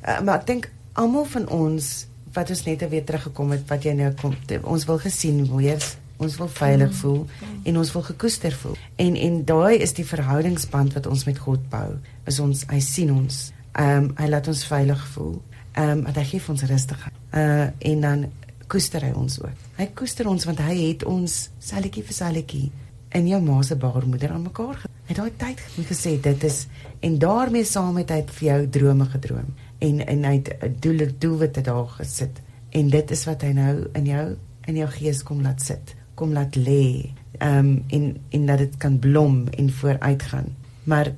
[0.06, 3.92] uh, maar ek dink almal van ons wat ons net weer teruggekom het wat jy
[3.98, 7.22] nou kom te, ons wil gesien word ons wil veilig voel
[7.66, 8.76] en ons wil gekoester voel.
[8.96, 11.88] En en daai is die verhoudingsband wat ons met God bou
[12.30, 13.40] is ons hy sien ons.
[13.72, 15.34] Ehm um, hy laat ons veilig voel.
[15.72, 17.18] Ehm um, hy gee ons rustigheid.
[17.32, 18.24] Uh en dan
[18.72, 19.66] koester hy ons ook.
[19.80, 22.70] Hy koester ons want hy het ons selletjie vir selletjie
[23.18, 26.66] in jou ma se baarmoeder aan mekaar ge het daai tyd gesê dit is
[27.00, 29.50] en daarmee saam het hy vir jou drome gedroom
[29.86, 33.74] en en hy het 'n doel doelwitte daar gesit en dit is wat hy nou
[33.98, 34.26] in jou
[34.66, 38.76] in jou gees kom laat sit kom laat lê ehm um, en en dat dit
[38.76, 41.12] kan blom en vooruitgaan maar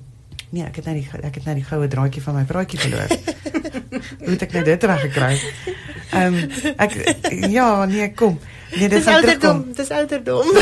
[0.55, 3.11] Nee, ek het nou die ek het nou die goue draadjie van my praatjie verloor.
[4.23, 5.33] Hoe het ek nou dit reg gekry?
[6.15, 6.95] Ehm um, ek
[7.51, 8.39] ja, nee, kom.
[8.77, 10.53] Nee, dit Dis ouderdom, dis ouderdom.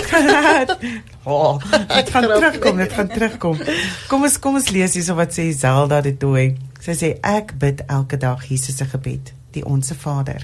[1.34, 1.60] oh,
[1.92, 3.60] dit gaan terugkom, dit gaan terugkom.
[4.08, 6.46] Kom ons kom ons lees hierso wat sê Zelda de Tooi.
[6.82, 10.42] Sy sê ek bid elke dag Jesus se gebed, die onsse Vader.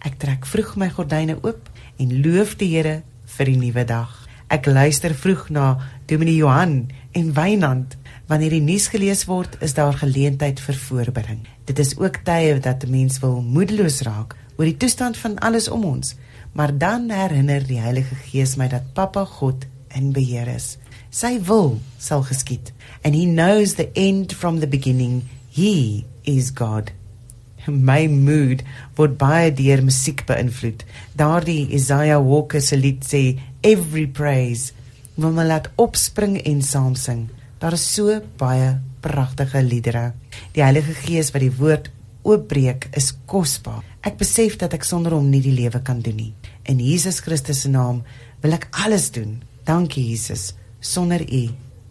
[0.00, 1.66] Ek trek vroeg my gordyne oop
[2.00, 3.02] en loof die Here
[3.34, 4.14] vir die nuwe dag.
[4.48, 5.74] Ek luister vroeg na
[6.08, 7.98] Dominee Johan en Wynand.
[8.30, 11.42] Wanneer die nuus gelees word, is daar geleentheid vir voorbereiding.
[11.68, 15.68] Dit is ook tye dat 'n mens wil moedeloos raak oor die toestand van alles
[15.68, 16.14] om ons,
[16.52, 20.78] maar dan herinner die Heilige Gees my dat Papa God in beheer is.
[21.10, 22.72] Sy wil sal geskied
[23.04, 25.22] and he knows the end from the beginning.
[25.50, 26.92] He is God.
[27.66, 28.62] My mood
[28.96, 30.84] word baie deur musiek beïnvloed.
[31.18, 34.72] Daardie Isaiah Walker se lied sê every praise
[35.20, 37.28] wil my laat opspring en saam sing.
[37.60, 40.12] Daar is so baie pragtige liedere.
[40.54, 41.90] Die Heilige Gees wat die woord
[42.22, 43.82] oopbreek is kosbaar.
[44.06, 46.32] Ek besef dat ek sonder hom nie die lewe kan doen nie.
[46.70, 48.04] In Jesus Christus se naam
[48.40, 49.40] wil ek alles doen.
[49.68, 50.54] Dankie Jesus.
[50.80, 51.48] Sonder U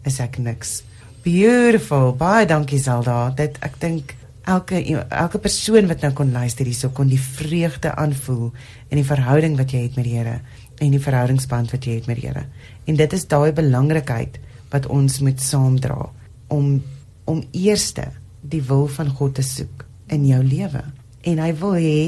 [0.08, 0.80] is ek niks.
[1.22, 2.14] Beautiful.
[2.16, 3.28] Baie dankie Zelda.
[3.36, 4.14] Dit ek dink
[4.48, 8.46] elke elke persoon wat nou kon luister hierso kon die vreugde aanvoel
[8.88, 10.38] in die verhouding wat jy het met die Here
[10.80, 12.46] en die verhoudingsband wat jy het met die Here.
[12.88, 14.40] En dit is daai belangrikheid
[14.72, 16.08] wat ons moet saamdra
[16.48, 16.80] om
[17.28, 18.08] om eerste
[18.40, 20.82] die wil van God te soek in jou lewe.
[21.20, 22.02] En hy wil hê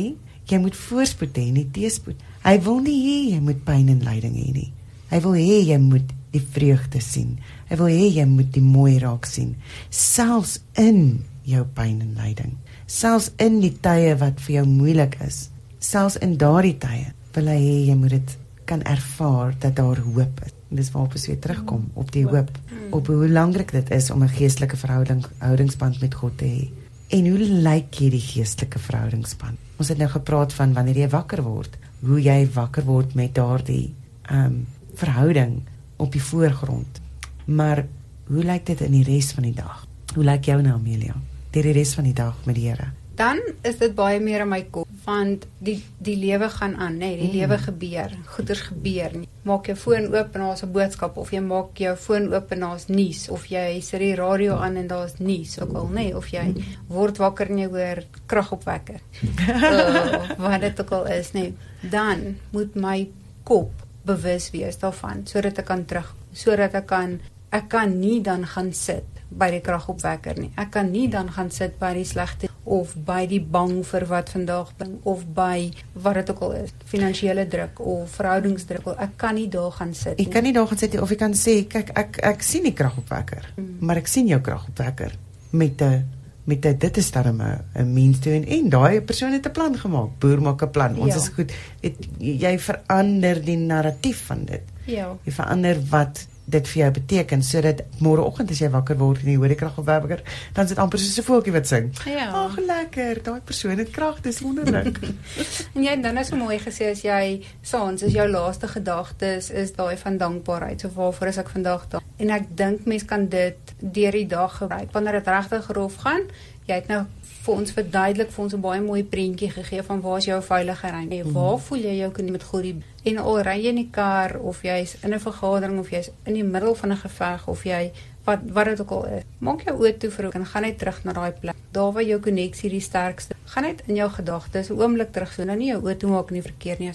[0.49, 2.17] jy moet voorspoed hê, nie teëspoed.
[2.43, 4.71] Hy wil nie hê jy moet pyn en lyding hê nie.
[5.13, 7.39] Hy wil hê jy moet die vreugde sien.
[7.69, 9.57] Hy wil hê jy moet die mooi raak sien,
[9.91, 12.57] selfs in jou pyn en lyding.
[12.87, 15.49] Selfs in die tye wat vir jou moeilik is,
[15.83, 18.37] selfs in daardie tye wil hy hê jy moet dit
[18.69, 20.53] kan ervaar dat daar hoop is.
[20.73, 22.51] En dis waarop ons weer terugkom op die hoop,
[22.97, 26.71] op hoe belangrik dit is om 'n geestelike verhouding houdingsband met God te hê.
[27.09, 29.59] En hoe lyk hierdie geestelike verhoudingsband?
[29.77, 33.95] Ons het nou gepraat van wanneer jy wakker word, hoe jy wakker word met daardie
[34.23, 35.63] ehm um, verhouding
[36.03, 37.01] op die voorgrond.
[37.47, 37.85] Maar
[38.27, 39.87] hoe lyk dit in die res van die dag?
[40.15, 41.15] Hoe lyk jou nou Amelia?
[41.53, 42.91] Deur die res van die dag met die Here.
[43.15, 46.99] Dan is dit baie meer in my kop want die die lewe gaan aan, nê?
[47.11, 47.35] Nee, die Mm.
[47.41, 49.11] lewe gebeur, goeders gebeur.
[49.19, 49.29] Nie.
[49.43, 52.61] Maak jou foon oop en daar's 'n boodskap of jy maak jou foon oop en
[52.61, 55.95] daar's nuus of jy sit die radio aan en daar's nuus ook al, nê?
[55.95, 56.55] Nee, of jy
[56.89, 59.01] word wakker en jy hoor kragopwekker.
[59.49, 61.41] uh, wat dit ook al is, nê?
[61.41, 61.55] Nee.
[61.91, 63.09] Dan moet my
[63.43, 63.73] kop
[64.05, 67.21] bewus wees daarvan sodat ek kan terug sodat ek kan
[67.53, 70.51] ek kan nie dan gaan sit by die kragopwekker nie.
[70.61, 74.29] Ek kan nie dan gaan sit by die slegte of by die bang vir wat
[74.33, 75.71] vandag bring of by
[76.05, 78.87] wat dit ook al is, finansiële druk of verhoudingsdruk.
[78.99, 81.17] Ek kan nie daar gaan sit Ek kan nie daar gaan sit nie, of jy
[81.17, 83.77] kan sê kyk ek ek sien die kragopwekker, Mm.
[83.81, 85.13] maar ek sien jou kragopwekker
[85.53, 86.05] met 'n
[86.45, 89.51] met 'n dit is darem 'n 'n mens toe en, en daai persoon het 'n
[89.53, 90.19] plan gemaak.
[90.19, 90.99] Boer maak 'n plan.
[90.99, 91.21] Ons Ja.
[91.21, 91.53] is goed.
[91.81, 94.63] Het, jy verander die narratief van dit.
[94.87, 95.17] Ja.
[95.25, 99.37] Jy verander wat dit vir jou beteken sodat môreoggend as jy wakker word en jy
[99.37, 100.23] hoor die kragopwekker,
[100.53, 101.93] dan is dit amper soos 'n voeltjie wat sing.
[102.05, 102.31] Ja.
[102.33, 104.99] Ag lekker, daai persoon het krag, dis wonderlik.
[105.75, 109.51] En jy het nou net so mooi gesê as jy saans is jou laaste gedagtes
[109.51, 110.81] is daai van dankbaarheid.
[110.81, 112.03] So waarvoor is ek vandag dank?
[112.17, 114.93] En ek dink mens kan dit deur die dag gebruik.
[114.93, 116.23] Wanneer dit regtig rof gaan,
[116.67, 117.03] jy het nou
[117.43, 120.87] vir ons verduidelik vir ons 'n baie mooi prentjie gegee van waar is jou veilige
[120.87, 121.05] ry?
[121.05, 123.91] Nee, waar voel jy jou kan met God die en al ry jy in die
[123.91, 127.65] kar of jy's in 'n vergadering of jy's in die middel van 'n geveg of
[127.65, 127.93] jy
[128.25, 129.23] wat wat dit ook al is.
[129.39, 131.57] Maak jou oë toe vir en gaan net terug na daai plek.
[131.71, 133.35] Daar waar jou koneksie die sterkste.
[133.53, 135.45] Gaan net in jou gedagtes 'n oomblik terug so.
[135.45, 136.93] Nou nie jou oë toe maak in die verkeer nie.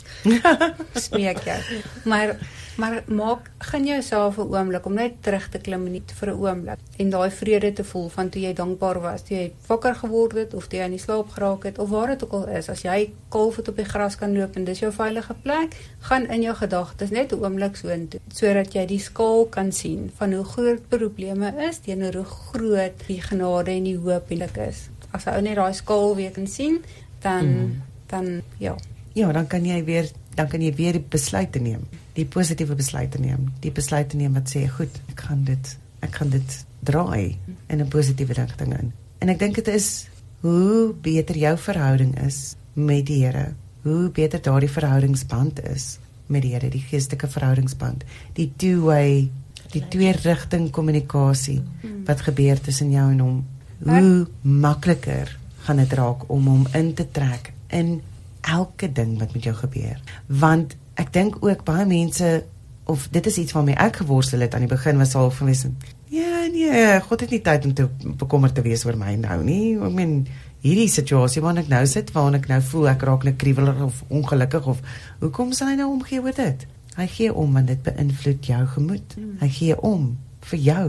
[1.08, 1.60] Smeek jou.
[2.06, 2.38] Maar
[2.78, 6.80] maar maak gaan jouself 'n oomblik om net terug te klim net vir 'n oomblik
[6.98, 10.54] en daai vrede te voel van toe jy dankbaar was, toe jy wakker geword het
[10.54, 12.70] of toe jy in die slaap geraak het of waar dit ook al is.
[12.70, 16.42] As jy kalfvoet op die gras kan loop en dis jou veilige plek, gaan in
[16.42, 20.44] jou gedagtes net 'n oomblik so intoe sodat jy die skaal kan sien van hoe
[20.44, 24.90] groot probleme is teenoor hoe groot die genade en die hoop eintlik is.
[25.18, 26.80] As jy ou net daai skaal weer kan sien,
[27.26, 27.82] dan Mm.
[28.08, 28.76] dan ja.
[29.14, 31.88] Ja, dan kan jy weer dan kan jy weer die besluite neem.
[32.14, 33.52] Die positiewe besluite neem.
[33.60, 37.38] Die besluite neem wat sê, "Goed, ek gaan dit ek gaan dit draai
[37.70, 40.08] in 'n positiewe rigting in." En ek dink dit is
[40.42, 45.98] hoe beter jou verhouding is met die Here, hoe beter daardie verhoudingsband is
[46.28, 48.04] met die Here, die geestelike verhoudingsband,
[48.34, 49.32] die two-way,
[49.72, 51.62] die twee rigting kommunikasie
[52.06, 53.46] wat gebeur tussen jou en hom.
[53.84, 58.02] Hoe makliker gaan dit raak om hom in te trek in
[58.48, 60.00] elke ding wat met jou gebeur.
[60.28, 62.46] Want ek dink ook baie mense
[62.88, 65.66] of dit is iets waarmee ek geworstel het aan die begin was al van wees.
[66.08, 69.76] Ja, nee, God het nie tyd om te bekommerd te wees oor my nou nie.
[69.76, 70.16] Ek meen
[70.64, 74.00] hierdie situasie waarin ek nou sit, waarin ek nou voel ek raak net kriewelig of
[74.08, 74.80] ongelukkig of
[75.20, 76.64] hoekom sal hy nou omgee oor dit?
[76.98, 79.18] Hy gee om want dit beïnvloed jou gemoed.
[79.44, 80.16] Hy gee om
[80.48, 80.88] vir jou.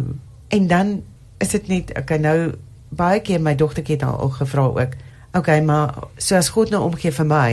[0.55, 0.95] En dan
[1.43, 2.39] is dit net okay nou
[2.91, 4.97] baie keer my dogtertjie het al, al gevra ook.
[5.37, 7.51] Okay, maar so as God nou omgee vir my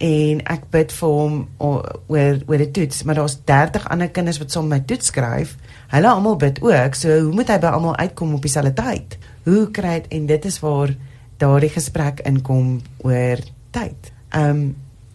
[0.00, 4.52] en ek bid vir hom oor oor die toets, maar daar's 30 ander kinders wat
[4.52, 5.56] saam my toets skryf.
[5.92, 9.18] Hulle almal bid ook, so hoe moet hy by almal uitkom op dieselfde tyd?
[9.44, 10.94] Hoe kry dit en dit is waar
[11.40, 13.42] daardie gesprek inkom oor
[13.74, 14.12] tyd.
[14.30, 14.70] Ehm um,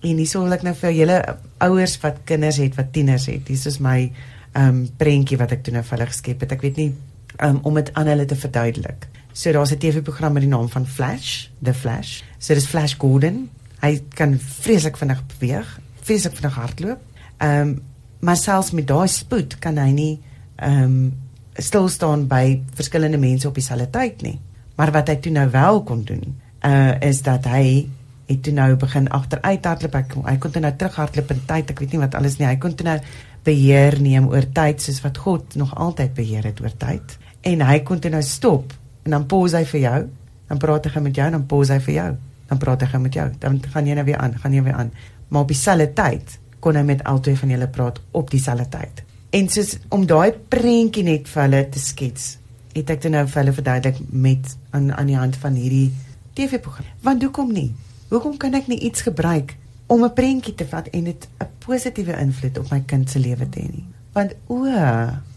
[0.06, 1.16] en hierso wil ek nou vir julle
[1.66, 3.41] ouers wat kinders het, wat tieners het.
[3.48, 6.54] Dis is my ehm um, prentjie wat ek toe nou vir hulle geskep het.
[6.54, 6.91] Ek weet nie
[7.41, 9.08] um, om dit aan hulle te verduidelik.
[9.36, 12.21] So daar's 'n TV-program met die naam van Flash, The Flash.
[12.38, 13.49] So dis Flash Gordon.
[13.79, 16.99] Hy kan vreeslik vinnig beweeg, vreeslik vinnig hardloop.
[17.38, 17.81] Ehm um,
[18.19, 20.21] maar selfs met daai spoed kan hy nie
[20.55, 21.13] ehm um,
[21.53, 24.39] stil staan by verskillende mense op dieselfde tyd nie.
[24.75, 27.89] Maar wat hy toe nou wel kon doen, uh is dat hy
[28.25, 29.93] het toe nou begin agteruit hardloop.
[29.93, 31.69] Hy, hy kon toe nou terughardloop in tyd.
[31.69, 32.47] Ek weet nie wat alles nie.
[32.47, 32.99] Hy kon toe nou
[33.43, 37.17] beheer neem oor tyd soos wat God nog altyd beheer het oor tyd.
[37.41, 38.73] En hy kon toe nou stop
[39.06, 39.99] en dan pause hy vir jou.
[40.49, 42.10] Dan praat hy met jou, dan pause hy vir jou.
[42.49, 43.28] Dan praat hy met jou.
[43.41, 44.91] Dan gaan jy nou weer aan, gaan jy weer aan.
[45.30, 49.03] Maar op dieselfde tyd kon hy met albei van julle praat op dieselfde tyd.
[49.36, 52.36] En soos om daai prentjie net vir hulle te skets
[52.76, 55.93] het ek dit nou vir hulle verduidelik met aan aan die hand van hierdie
[56.36, 56.88] TV-program.
[57.06, 57.70] Want hoekom nie?
[58.12, 59.56] Hoekom kan ek nie iets gebruik
[59.88, 63.49] om 'n prentjie te vat en dit 'n positiewe invloed op my kind se lewe
[63.49, 63.86] te hê nie?
[64.14, 64.66] Want o,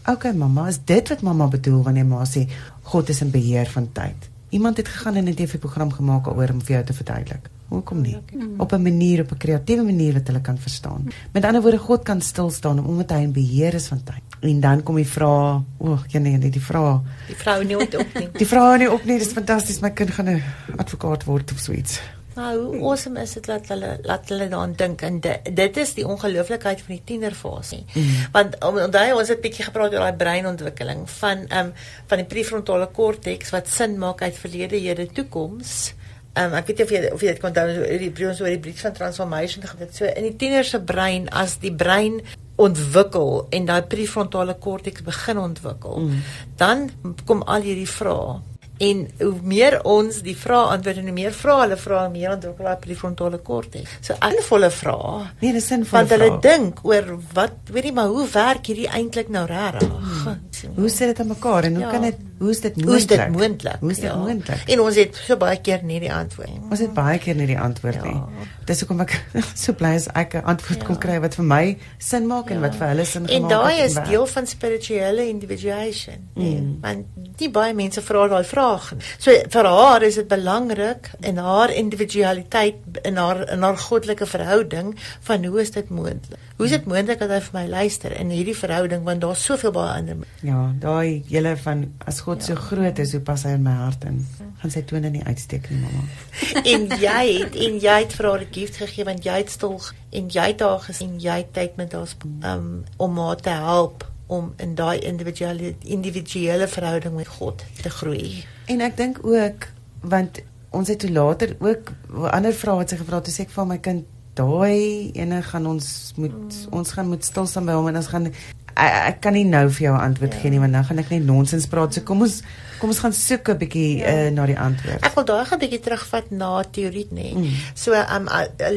[0.09, 2.47] okay mamma, is dit wat mamma bedoel wanneer ma sê
[2.83, 4.29] God is in beheer van tyd?
[4.51, 7.51] Iemand het gegaan en 'n TV-program gemaak oor om vir jou te verduidelik.
[7.69, 8.17] Hoekom nie?
[8.57, 11.05] Op 'n manier, op 'n kreatiewe manier wat hulle kan verstaan.
[11.33, 14.23] Met ander woorde, God kan stil staan omdat hy in beheer is van tyd.
[14.41, 17.01] En dan kom die vraag, o, oh, ja nee, nee, die vraag.
[17.27, 18.29] Die vrou nie op nie.
[18.33, 19.81] die vrou nie op nie, dis fantasties.
[19.81, 20.43] My kind gaan 'n
[20.77, 22.01] advokaat word of so iets.
[22.39, 25.95] Nou, hoe awesome is dit dat hulle laat hulle daaraan dink en dit, dit is
[25.97, 27.81] die ongelooflikheid van die tienerfase.
[27.93, 28.11] Mm.
[28.37, 31.73] Want onthou ons het bietjie gepraat oor daai breinontwikkeling van ehm um,
[32.07, 35.95] van die prefrontale korteks wat sin maak uit verlede, hede, toekoms.
[36.39, 38.63] Um, ek weet nie of jy of jy dit kon onthou die brief oor die
[38.63, 42.21] brief van transformation gebeur so in die tiener se brein as die brein
[42.59, 46.23] ontwikkel en daai prefrontale korteks begin ontwikkel mm.
[46.61, 46.87] dan
[47.27, 48.39] kom al hierdie vrae
[48.79, 52.69] En hoe meer ons die vrae antwoord en hoe meer vrae hulle vra, meer ontwikkel
[52.69, 53.97] hulle prefrontale korteks.
[54.07, 55.27] So alle vrae.
[55.41, 59.33] Nee, dis sin van hulle dink oor wat, weet jy, maar hoe werk hierdie eintlik
[59.35, 59.91] nou regtig?
[59.91, 60.75] Hmm.
[60.77, 61.91] Hoe sit dit aan mekaar en hoe ja.
[61.91, 62.89] kan dit hoe is dit moontlik?
[62.89, 63.81] Hoe is dit moontlik?
[63.81, 64.17] Hoe is dit ja.
[64.17, 64.63] moontlik?
[64.67, 66.55] En ons het so baie keer nie die antwoord.
[66.71, 68.05] Ons het baie keer nie die antwoord ja.
[68.05, 68.47] nie.
[68.69, 69.15] Dis hoekom ek
[69.63, 70.87] so bly as ek 'n antwoord ja.
[70.91, 71.65] kon kry wat vir my
[71.99, 72.57] sin maak ja.
[72.57, 73.43] en wat vir hulle sin gemaak het.
[73.43, 76.29] En daai is deel van spirituele individuation.
[76.35, 76.75] Nee, mm.
[76.85, 77.07] want
[77.41, 78.93] die baie mense vra daai vraag.
[79.19, 84.95] So vir haar is dit belangrik in haar individualiteit in haar in haar goddelike verhouding
[85.31, 86.48] van hoe is dit moontlik?
[86.59, 89.71] Hoe is dit moontlik dat hy vir my luister in hierdie verhouding want daar's soveel
[89.77, 90.25] baie ander.
[90.43, 92.49] Ja, daai hele van as God ja.
[92.49, 94.17] so groot is, hoe pas hy in my hart in?
[94.59, 96.03] Gaan sy tone nie uitsteek nie, mamma.
[96.73, 99.79] en jy het en jy het vir haar 'n gift gegee want jy het stil
[100.11, 102.17] en jy het haar gesien jy tyd met haar
[102.51, 108.45] um, om haar te help om in daai individuele individuele verhouding met God te groei.
[108.67, 109.71] En ek dink ook
[110.03, 110.43] want
[110.75, 111.95] ons het toe later ook
[112.35, 114.07] ander vrae wat sy gevra het, sê ek vir my kind
[114.39, 116.73] daai ene gaan ons moet mm.
[116.79, 119.67] ons gaan moet stil staan by hom en ons gaan ek, ek kan nie nou
[119.69, 120.41] vir jou 'n antwoord ja.
[120.41, 121.95] gee nie want dan gaan ek net nonsens praat.
[121.95, 122.43] So kom ons
[122.79, 124.13] kom ons gaan soek 'n bietjie ja.
[124.13, 125.03] uh, na die antwoord.
[125.05, 127.33] Ek wil daai gaan bietjie terugvat na teorie nê.
[127.35, 127.51] Mm.
[127.75, 128.29] So um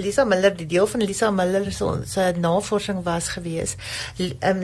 [0.01, 3.75] Lisa Miller, die deel van Lisa Miller se navorsing was gewees.
[4.19, 4.63] Um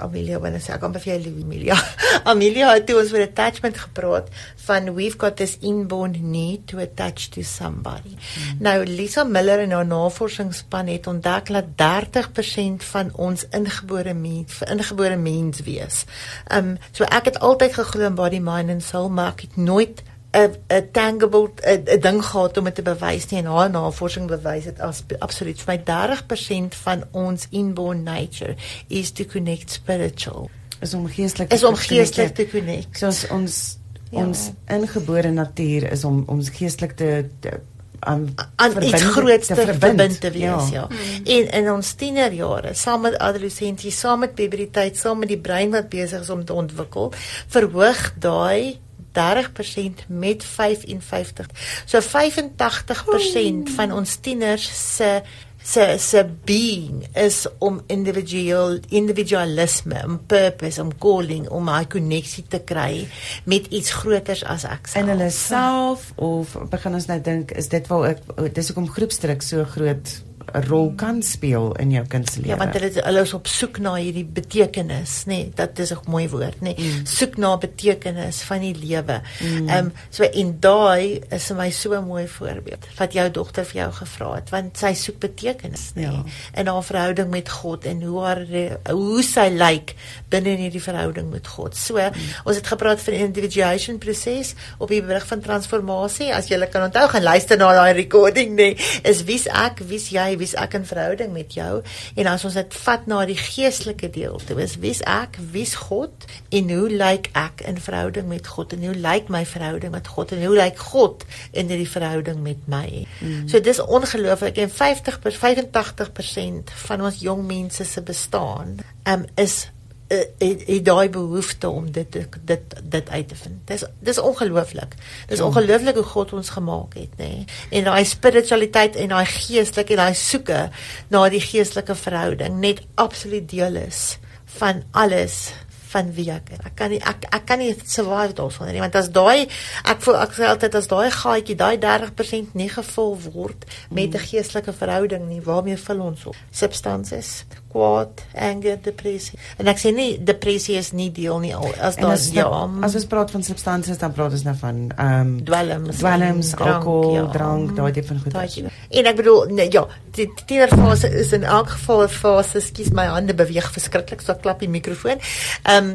[0.00, 1.76] Amelia, wanneer sê ek aan vir jou Amelia.
[2.30, 4.30] Amelia het toe ons oor attachment gepraat
[4.66, 8.16] van we've got this inborn need to attach to somebody.
[8.16, 8.62] Mm.
[8.64, 15.16] Nou Lisa Miller en haar navorsingsspan het ontdek dat 30% van ons ingebore mens, ingebore
[15.20, 16.04] mens wees.
[16.50, 20.02] Um so ek het altyd geglo in body mind and soul, maar ek het nooit
[20.32, 24.64] 'n 'n tangible 'n ding gehad om dit te bewys nie en haar navorsing bewys
[24.64, 25.60] dit as absoluut.
[25.60, 30.50] Vir my 30% van ons inborn nature is to connect spiritual.
[30.80, 32.98] Is om geestelik is om geestelik te connect.
[32.98, 33.78] Soos ons
[34.10, 34.26] ja.
[34.26, 37.60] ons ingebore natuur is om ons geestelik te, te
[37.98, 40.70] aan aan iets groots te verbind, verbind te wees ja.
[40.70, 40.86] ja.
[40.86, 41.24] Hmm.
[41.24, 45.88] En in ons tienerjare, saam met adolessensie, saam met puberteit, saam met die brein wat
[45.88, 47.12] besig is om te ontwikkel,
[47.46, 48.78] verhoog daai
[49.16, 51.46] 30% met 55.
[51.84, 53.74] So 85% oh.
[53.76, 55.22] van ons tieners se
[55.66, 62.60] se se being is om individueel individualisme, om purpose, om calling, om 'n koneksie te
[62.64, 63.08] kry
[63.44, 65.02] met iets groters as ek self.
[65.02, 69.42] In hulle self of begin ons nou dink is dit waar ek dis hoekom groepsdruk
[69.42, 70.22] so groot
[70.54, 72.48] 'n rol kan speel in jou kind se lewe.
[72.48, 75.28] Ja, want hulle hulle is op soek na hierdie betekenis, nê.
[75.28, 76.74] Nee, dat is 'n mooi woord, nê.
[76.74, 76.76] Nee.
[76.78, 77.06] Mm.
[77.06, 79.20] Soek na betekenis van die lewe.
[79.40, 79.46] Mm.
[79.46, 79.86] Ehm mm.
[79.86, 83.82] um, so in daai is vir my so 'n mooi voorbeeld wat jou dogter vir
[83.82, 86.00] jou gevra het, want sy soek betekenis, nê.
[86.00, 86.24] Nee, ja.
[86.54, 88.46] In haar verhouding met God en hoe haar
[88.90, 89.94] hoe sy lyk like
[90.30, 91.76] binne in hierdie verhouding met God.
[91.76, 92.32] So, mm.
[92.44, 96.32] ons het gepraat van individuation proses op die berig van transformasie.
[96.34, 98.72] As jy kan onthou, gaan luister na daai recording, nê.
[98.74, 101.82] Nee, is wie's ek, wie's jy, wie's ek in verhouding met jou
[102.14, 106.26] en as ons dit vat na die geestelike deel toe is wie's ek wie's God
[106.54, 110.34] en hoe lyk ek in verhouding met God en hoe lyk my verhouding met God
[110.36, 112.88] en hoe lyk God in hierdie verhouding met my
[113.20, 113.46] mm.
[113.50, 118.76] so dis ongelooflik en 50 85% van ons jong mense se bestaan
[119.08, 119.66] um, is
[120.08, 122.36] het, het daai behoefte om dit dit
[122.82, 123.60] dit uit te vind.
[123.64, 124.94] Dis dis ongelooflik.
[125.26, 125.44] Dis ja.
[125.44, 127.28] ongelooflik hoe God ons gemaak het, nê.
[127.28, 127.44] Nee?
[127.70, 130.62] En daai spiritualiteit en daai geestelike en daai soeke
[131.08, 134.18] na die geestelike verhouding net absoluut deel is
[134.58, 135.52] van alles
[135.96, 136.62] van wie ek is.
[136.66, 139.46] Ek kan nie ek ek kan nie survive daarsonder nie want as daai
[139.86, 144.18] ek voel ek sê altyd as daai gaatjie daai 30% nie gevul word met 'n
[144.18, 144.26] mm.
[144.30, 146.36] geestelike verhouding nie, waarmee vul ons op?
[146.50, 147.44] Substances,
[147.76, 149.38] kwaad, anger, depressie.
[149.60, 152.46] En ek sê nie depressie is nie deel nie as daar ja.
[152.86, 157.14] As ons praat van substansies dan praat ons nou van ehm um, dwelms, dwelms, alkohol,
[157.16, 157.24] ja.
[157.34, 158.70] drank, daai tipe van goed.
[159.00, 159.84] En ek bedoel nee, ja,
[160.16, 164.64] die tienerfase is in elk geval 'n fase, skus my hande beweeg verskriklik so klap
[164.64, 165.20] die mikrofoon.
[165.64, 165.94] Ehm um,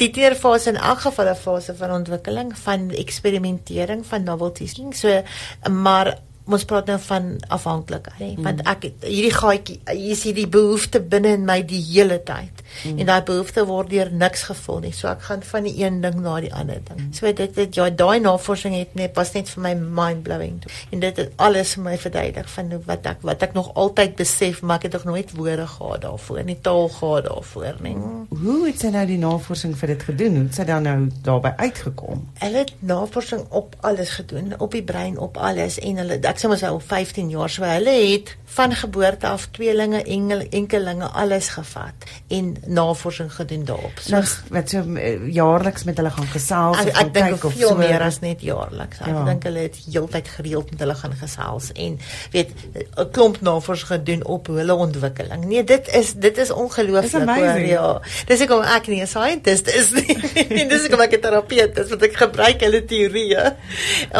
[0.00, 4.76] die tienerfase in elk geval 'n fase van ontwikkeling, van eksperimentering, van novelties.
[4.92, 5.22] So
[5.70, 6.18] maar
[6.56, 8.44] ons praat nou van afhanklikheid mm.
[8.46, 12.62] want ek hierdie gaatjie hier is hierdie behoefte binne in my die hele tyd.
[12.84, 12.98] Mm.
[13.00, 14.92] en daai behoefte word deur niks gevul nie.
[14.92, 17.00] So ek gaan van die een ding na die ander ding.
[17.00, 17.12] Mm.
[17.16, 20.60] so dit dit ja daai navorsing het net was net vir my mind blowing
[20.92, 24.62] en dit het alles vir my verduidelik van wat ek wat ek nog altyd besef
[24.62, 27.94] maar ek het nog nooit woorde gehad daarvoor nie taal gehad daarvoor nie.
[27.96, 28.26] Mm.
[28.44, 30.36] hoe het sy nou die navorsing vir dit gedoen?
[30.38, 32.24] Hoe het sy dan nou daarbey uitgekom?
[32.42, 35.78] Hulle het navorsing op alles gedoen op die brein op alles.
[35.78, 39.46] En hulle ek sê mos hy op 15 jaar so hulle het van geboorte af
[39.50, 43.98] tweelinge engel enkelinge alles gevat en navorsing gedoen daarop.
[44.00, 47.68] So nou, wat so eh, jaarliks met hulle gaan gesels ek, ek dink of veel
[47.68, 49.02] so, meer as net jaarliks.
[49.04, 49.24] Ek ja.
[49.28, 51.98] dink hulle het heeltyd gereeld met hulle gaan gesels en
[52.32, 55.44] weet 'n klomp navorsing gedoen op hulle ontwikkeling.
[55.44, 58.00] Nee, dit is dit is ongelooflik hoor ja.
[58.26, 60.18] Dis ek ek nie 'n scientist is nie.
[60.72, 63.46] dis ek 'n terapeut, dis wat ek gebruik hulle teorieë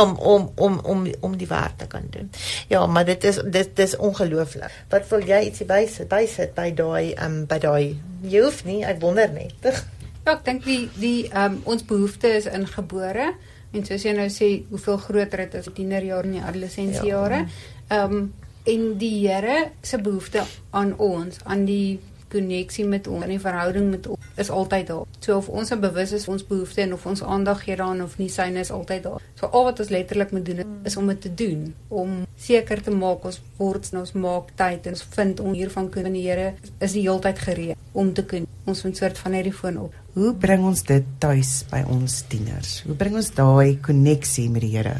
[0.04, 2.30] om om om om om die waarheid te kan doen.
[2.68, 4.72] Ja, maar dit is dit dis ongelooflik.
[4.88, 9.00] Wat wil jy ietsie bysit bysit by daai um by daai jy hoef nie, ek
[9.00, 9.54] wonder net.
[10.28, 13.30] Ja, ek dink die die um ons behoefte is ingebore
[13.72, 17.46] en soos jy nou sê, hoeveel groter dit is tienerjare en adolessensiejare.
[17.88, 18.04] Ja.
[18.04, 18.34] Um
[18.68, 20.42] en die Here se behoefte
[20.76, 22.00] aan ons, aan die
[22.32, 25.06] koneksie met ons en die verhouding met ons is altyd daar.
[25.20, 28.28] So of ons bewus is ons behoeftes en of ons aandag gee daaraan of nie,
[28.32, 29.24] syne is altyd daar.
[29.38, 32.94] So al wat ons letterlik moet doen is om dit te doen, om seker te
[32.94, 36.52] maak ons word nou ons maak tyd en ons vind ons hiervan kan die Here
[36.84, 39.94] is die heeltyd gereed om te kan ons van soort van hierdie foon op.
[40.18, 42.82] Hoe bring ons dit tuis by ons tieners?
[42.86, 44.98] Hoe bring ons daai koneksie met die Here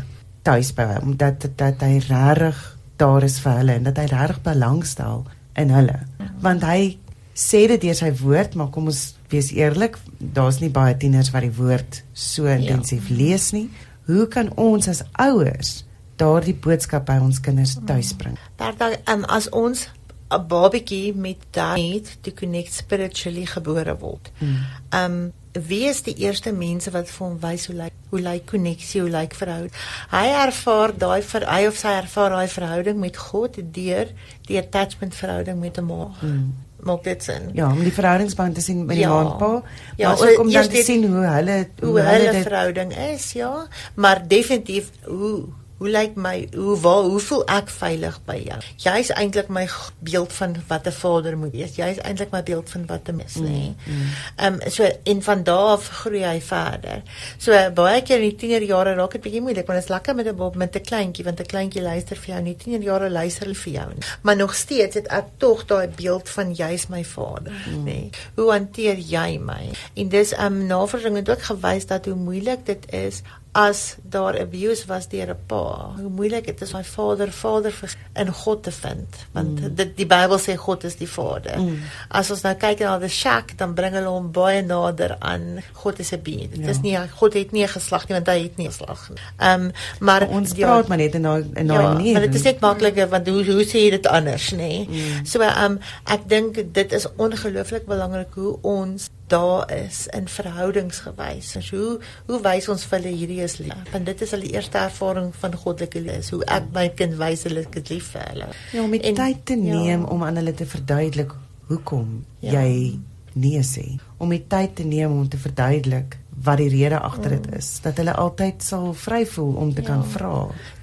[0.48, 2.60] tuis by hom dat dat hy regtig
[2.98, 5.26] daar is vir hulle en dat hy regtig belangstel
[5.60, 6.00] in hulle?
[6.42, 6.96] Want hy
[7.38, 11.46] sê dit deur sy woord, maar kom ons wees eerlik, daar's nie baie tieners wat
[11.46, 13.18] die woord so intensief ja.
[13.20, 13.68] lees nie.
[14.08, 15.84] Hoe kan ons as ouers
[16.18, 18.38] daardie boodskap by ons kinders tuisbring?
[18.58, 19.86] Bertha, um, as ons
[20.28, 24.30] 'n babatjie met daai die connect spiritually gebore word.
[24.38, 24.64] Hmm.
[24.92, 29.00] Um wie is die eerste mense wat vir hom wys hoe lyk hoe lyk koneksie,
[29.00, 29.72] hoe lyk verhouding?
[30.10, 34.12] Hy ervaar daai vir hy of sy ervaar daai verhouding met God deur
[34.46, 36.04] die attachment verhouding met 'n ma.
[36.20, 37.50] Hmm maak dit sin.
[37.52, 39.22] Ja, om die verhoudingsband te sien met die ja.
[39.24, 39.62] pa.
[39.96, 43.32] Ja, maar ook om dan te sien hoe hulle hoe, hoe hulle, hulle verhouding is,
[43.32, 43.66] ja.
[43.94, 45.44] Maar definitief hoe
[45.78, 48.56] Hoe lyk my hoe waar hoe voel ek veilig by jou?
[48.82, 49.68] Jy's eintlik my
[50.02, 51.76] beeld van wat 'n vader moet wees.
[51.76, 53.70] Jy's eintlik my beeld van wat 'n mens lê.
[53.70, 54.08] Mm, mm.
[54.36, 57.02] Ehm mm, um, so en van daar af groei hy verder.
[57.38, 60.26] So baie keer in die tienerjare raak dit bietjie moeilik want dit is lekker met
[60.26, 62.38] 'n bob met 'n kleintjie want 'n kleintjie luister vir jou.
[62.38, 63.88] In die tienerjare luister hulle vir jou.
[64.22, 67.84] Maar nog steeds het ek tog daai beeld van jy's my vader, mm.
[67.84, 68.10] nê.
[68.34, 69.70] Hoe hanteer jy my?
[69.94, 73.22] En dis ehm um, navorsing het ook gewys dat hoe moeilik dit is
[73.58, 77.74] as daar abuse was deur 'n pa, hoe moeilik dit is om vader vader
[78.14, 79.74] in God te vind, want mm.
[79.74, 81.58] dit die Bybel sê God is die Vader.
[81.58, 81.80] Mm.
[82.08, 85.98] As ons nou kyk na die Shack, dan bring hulle hom baie nader aan God
[85.98, 86.50] is 'n being.
[86.50, 86.70] Dit ja.
[86.70, 89.18] is nie God het nie 'n geslag nie, want hy het nie 'n geslag nie.
[89.38, 92.12] Ehm um, maar, maar ons ja, praat maar net in daai in daai ja, manier.
[92.12, 94.56] Maar dit is net makliker want hoe hoe sê jy dit anders, nê?
[94.56, 94.88] Nee?
[94.88, 95.26] Mm.
[95.26, 101.50] So ehm um, ek dink dit is ongelooflik belangrik hoe ons daar is in verhoudingsgewys.
[101.52, 103.74] So hoe hoe wys ons vir hulle hierdie is lief?
[103.92, 106.36] Want dit is die eerste ervaring van goddelike liefde.
[106.36, 108.48] Hoe ek my kind wys hulle is lief vir hulle.
[108.72, 109.74] Ja, om en, tyd te ja.
[109.74, 110.06] neem ja.
[110.06, 111.34] om aan hulle te verduidelik
[111.68, 112.60] hoekom ja.
[112.60, 112.98] jy
[113.38, 113.86] nee sê.
[114.18, 117.58] Om die tyd te neem om te verduidelik wat die rede agter dit mm.
[117.58, 119.88] is dat hulle altyd sal vry voel om te ja.
[119.90, 120.34] kan vra.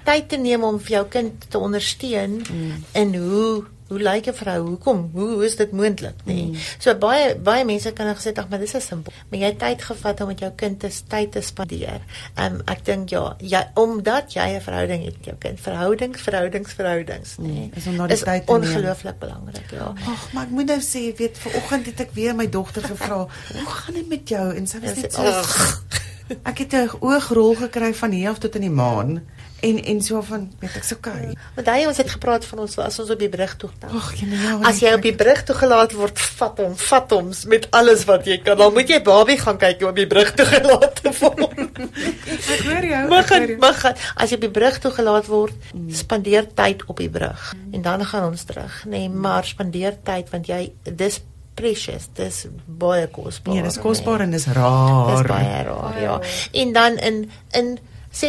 [0.04, 2.84] Tyd te neem om vir jou kind te ondersteun mm.
[2.92, 4.66] en hoe hoe lyk 'n vrou?
[4.66, 5.10] Hoekom?
[5.12, 6.34] Hoe, hoe is dit moontlik, nê?
[6.34, 6.44] Nee?
[6.44, 6.56] Mm.
[6.78, 9.12] So baie baie mense kan gesê ag, maar dis is simpel.
[9.28, 12.00] Maar jy het tyd gevat om met jou kind te tyd te spandeer.
[12.34, 16.20] Ehm um, ek dink ja, jy omdat jy 'n verhouding het met jou kind, verhoudings,
[16.20, 17.46] verhoudings, verhoudings, nê.
[17.46, 17.70] Nee?
[17.74, 18.62] Is om na die tyd te neem.
[18.62, 19.92] Ongelooflik belangrik, ja.
[20.06, 23.26] Ag, maar ek moet nou sê, jy weet, vanoggend het ek weer my dogter gevra,
[23.52, 25.22] "Hoe gaan dit met jou?" En sy was net so
[26.50, 29.22] Ek het 'n oogrol gekry van hier af tot in die maan
[29.60, 31.32] en en so van weet ek so okay.
[31.56, 33.94] Want hy ons het gepraat van ons as ons op die brug toe gaan.
[33.96, 34.56] Ag, jy nou.
[34.68, 38.28] As jy op die brug toe gelaat word, vat hom, vat hom met alles wat
[38.28, 38.58] jy kan.
[38.60, 41.80] Dan moet jy Barbie gaan kyk op die brug toe gelaat word.
[42.54, 43.04] ek hoor jou.
[43.12, 43.32] Mag
[43.62, 45.88] mag as jy op die brug toe gelaat word, mm.
[46.02, 47.72] spandeer tyd op die brug mm.
[47.78, 51.20] en dan gaan ons terug, nê, nee, maar spandeer tyd want jy dis
[51.56, 52.10] precious.
[52.14, 53.56] Dis baie kosbaar.
[53.56, 54.28] Nee, dis kosbaar nee.
[54.28, 55.12] en dis rar.
[55.14, 56.16] Dis baie rar, ja.
[56.52, 57.22] En dan in
[57.56, 57.76] in
[58.18, 58.28] sê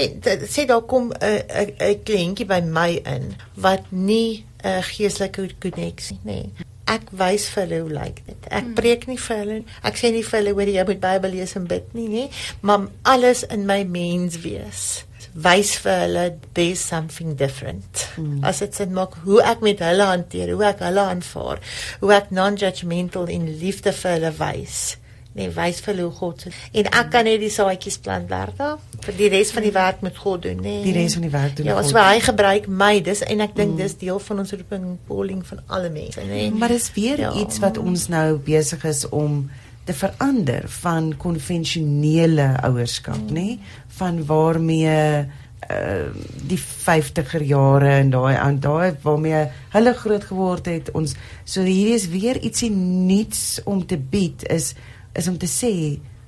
[0.54, 6.20] sê daar kom 'n 'n 'n kliëntjie by my in wat nie 'n geestelike koneksie
[6.24, 6.52] nie.
[6.88, 8.42] Ek wys vir hulle hoe lyk dit.
[8.50, 8.74] Ek hmm.
[8.74, 9.64] preek nie vir hulle.
[9.84, 12.30] Ek sê nie vir hulle hoor jy moet Bybel lees en bid nie, nie.
[12.62, 15.04] Maar alles in my mens wees
[15.38, 18.08] wys vir hulle there's something different.
[18.16, 18.44] Hmm.
[18.44, 21.60] As dit sin maak hoe ek met hulle hanteer, hoe ek hulle aanvaar,
[22.00, 24.80] hoe ek non-judgmental en liefde vir hulle wys
[25.38, 26.52] nee, wys vir hoe God se.
[26.78, 28.74] En ek kan net die saadjies plant Bertha.
[29.06, 30.80] Vir die res van die werk moet God doen, nê.
[30.80, 30.84] Nee.
[30.90, 31.92] Die res van die werk doen ja, God.
[31.94, 33.82] Ja, as hy gebruik my, dis en ek dink mm.
[33.84, 36.48] dis deel van ons roeping en calling van alle mense, nê.
[36.48, 36.52] Nee.
[36.58, 37.34] Maar dis weer ja.
[37.44, 39.44] iets wat ons nou besig is om
[39.88, 43.36] te verander van konvensionele ouerskap, mm.
[43.38, 44.98] nê, van waarmee
[45.68, 46.08] uh
[46.48, 51.96] die 50er jare en daai aan daai waarmee hulle groot geword het ons so hierdie
[51.98, 54.76] is weer ietsie nuuts om te bied is
[55.18, 55.74] is om te sê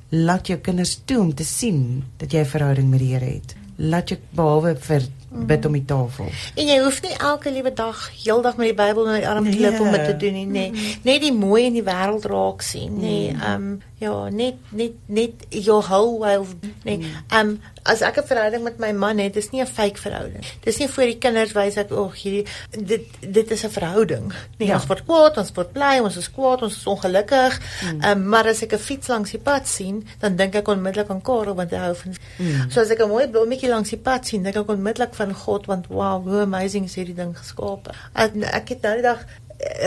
[0.10, 3.56] laat jou kinders toe om te sien dat jy 'n verhouding met die Here het.
[3.78, 6.26] Laat jou behalwe vir bid om die tafel.
[6.56, 9.60] En jy hoef nie elke liewe dag heeldag met die Bybel in jou arm te
[9.60, 10.72] loop om dit te doen nie, nee.
[11.04, 13.30] Net die mooi in die wêreld raak sien, nee.
[13.30, 17.04] Ehm um, ja, net net net your whole of nee.
[17.28, 20.44] Ehm um, as ek 'n verhouding met my man het, dis nie 'n fake verhouding.
[20.64, 24.34] Dis nie vir die kinders wys ek o, hierdie dit dit is 'n verhouding.
[24.58, 24.76] Nee, ja.
[24.76, 27.60] ons word kwaad, ons word bly, ons is kwaad, ons is ongelukkig.
[27.60, 27.88] Mm.
[27.88, 28.04] Ehm mm.
[28.04, 31.22] um, maar as ek 'n fiets langs die pad sien, dan dink ek onmiddellik aan
[31.22, 32.16] Karel want hy hou van.
[32.38, 32.72] Mm.
[32.72, 35.66] So as ek 'n mooi blommetjie langs die pad sien, dink ek onmiddellik van God
[35.66, 37.92] want wow, hoe amazing is hierdie ding geskape.
[38.14, 39.26] Ek, ek het nou die dag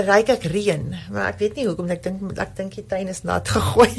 [0.07, 3.23] ryk ek reën, maar ek weet nie hoekom ek dink ek dink die tuin is
[3.25, 3.91] nat gegooi.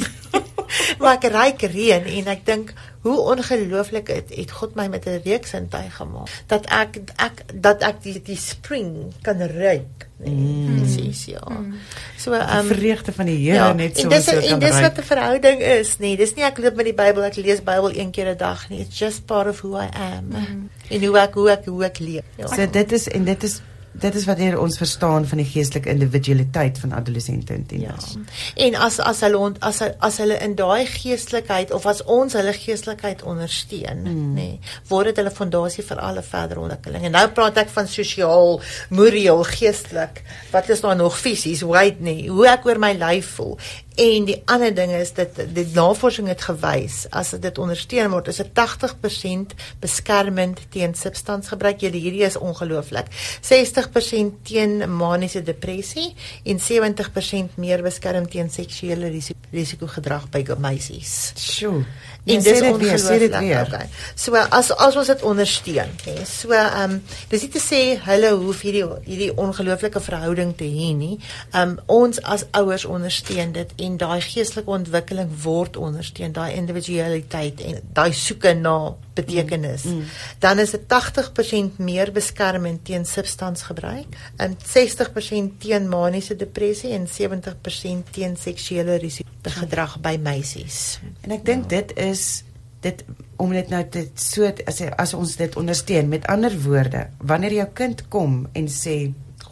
[1.01, 2.73] maar ek ryk reën en ek dink
[3.05, 8.01] hoe ongelooflik het, het God my met 'n reuksintuig gemaak dat ek ek dat ek
[8.05, 10.79] die die spring kan ruik Mm.
[10.79, 11.41] Presies, ja.
[11.49, 11.73] Mm.
[12.17, 14.97] So, ehm um, vreugde van die Here ja, net so dis, so kan dis wat
[14.97, 16.15] 'n verhouding is, nee.
[16.17, 18.79] Dis nie ek loop met die Bybel, ek lees Bybel een keer 'n dag nie.
[18.79, 20.31] It's just part of who I am.
[20.31, 20.69] Mm.
[20.89, 22.23] En hoe ek hoe ek hoe ek leef.
[22.37, 22.47] Ja.
[22.47, 23.61] So dit is en dit is
[23.93, 28.15] dit is wat hier ons verstaan van die geestelike individualiteit van adolessente en tieners.
[28.15, 28.23] Ja.
[28.65, 33.23] En as as hulle as as hulle in daai geestelikheid of as ons hulle geestelikheid
[33.23, 34.33] ondersteun, mm.
[34.33, 37.07] nê, nee, word dit hulle fondasie vir alle verdere ontwikkeling.
[37.09, 40.23] En nou praat ek van sosiaal, moreel, geestelik.
[40.51, 42.29] Wat is daar nog fisies, right nie?
[42.29, 43.57] Hoe ek oor my lyf voel
[43.95, 48.41] En die ander ding is dat die navorsing het gewys as dit ondersteun word is
[48.41, 51.79] 'n 80% beskermend teen substansgebruik.
[51.79, 53.05] Julle hierdie is ongelooflik.
[53.41, 61.33] 60% teen maniese depressie en 70% meer beskerm teen seksuele risiko, risiko gedrag by meisies.
[61.35, 61.85] Sjoe.
[62.25, 63.33] En dis ongelooflik.
[63.67, 63.89] Okay.
[64.15, 66.15] So as as ons dit ondersteun, hè.
[66.25, 70.93] So ehm um, dis nie te sê hulle hoef hierdie hierdie ongelooflike verhouding te hê
[70.95, 71.17] nie.
[71.51, 77.61] Ehm um, ons as ouers ondersteun dit en daai geestelike ontwikkeling word ondersteun, daai individualiteit
[77.61, 78.77] en daai soeke na
[79.17, 79.83] betekenis.
[79.83, 80.03] Mm.
[80.39, 88.11] Dan is dit 80% meer beskermend teen substansgebruik en 60% teen maniese depressie en 70%
[88.11, 90.99] teen seksuele risiko gedrag by meisies.
[91.21, 91.79] En ek dink ja.
[91.81, 92.43] dit is
[92.83, 93.03] dit
[93.39, 97.67] om dit nou dit so as as ons dit ondersteun met ander woorde, wanneer jou
[97.73, 98.97] kind kom en sê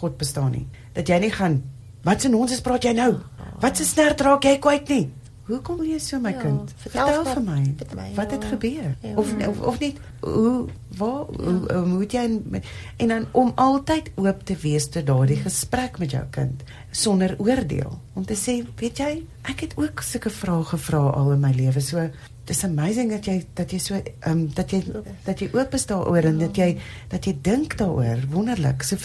[0.01, 1.61] God bestaan nie, dat jy nie gaan
[2.05, 3.11] wat se nonsens praat jy nou?
[3.61, 5.03] Wat se snert raak jy kwyt nie?
[5.51, 6.71] Hoekom wil jy so my Ja, kind?
[6.77, 7.63] vertel Vertel vir- my.
[7.77, 8.49] vir my, Wat het ja.
[8.49, 8.95] gebeur?
[9.01, 9.13] Ja.
[9.15, 12.63] Of, of of nie hoe waar hoe, hoe moet jy en,
[12.97, 17.99] en dan om altyd oop te wees tot daardie gesprek met jou kind sonder oordeel.
[18.13, 21.81] Om te sê, weet jy, ek het ook sulke vrae gevra al in my lewe.
[21.81, 22.09] So
[22.45, 24.83] dis amazing dat jy dat jy so ehm um, dat jy
[25.25, 26.77] dat jy oop is daaroor en dat jy
[27.09, 28.17] dat jy dink daaroor.
[28.31, 28.83] Wonderlik.
[28.83, 28.97] So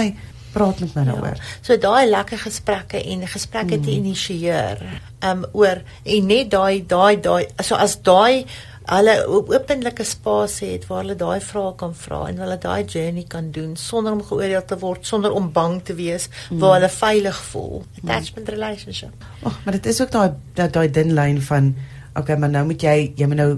[0.00, 0.14] Hey,
[0.54, 1.38] praat met my daaroor.
[1.60, 4.80] So daai lekker gesprekke en gesprekke te initieer
[5.28, 8.46] um oor en net daai daai daai so as daai
[8.90, 13.52] hulle openlike spasie het waar hulle daai vrae kan vra en hulle daai journey kan
[13.54, 17.84] doen sonder om geoordeel te word, sonder om bang te wees, waar hulle veilig voel.
[18.00, 19.28] Attachment relationship.
[19.44, 20.30] Ag, maar dit is ook daai
[20.78, 21.74] daai dun lyn van
[22.16, 23.50] okay, maar nou moet jy jy moet nou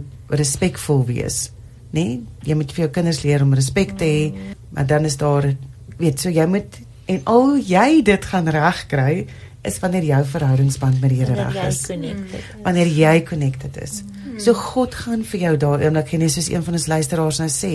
[0.43, 1.45] respekvol wees,
[1.93, 2.03] né?
[2.03, 2.23] Nee?
[2.51, 5.55] Jy moet vir jou kinders leer om respek te hê, maar dan is daar
[5.99, 9.27] weet so jy moet en al jy dit gaan regkry
[9.63, 11.85] is wanneer jou verhoudingsband met die Here reg is.
[12.65, 14.03] Wanneer jy connected is.
[14.43, 17.51] So God gaan vir jou daar en ek ken soos een van ons luisteraars nou
[17.53, 17.75] sê,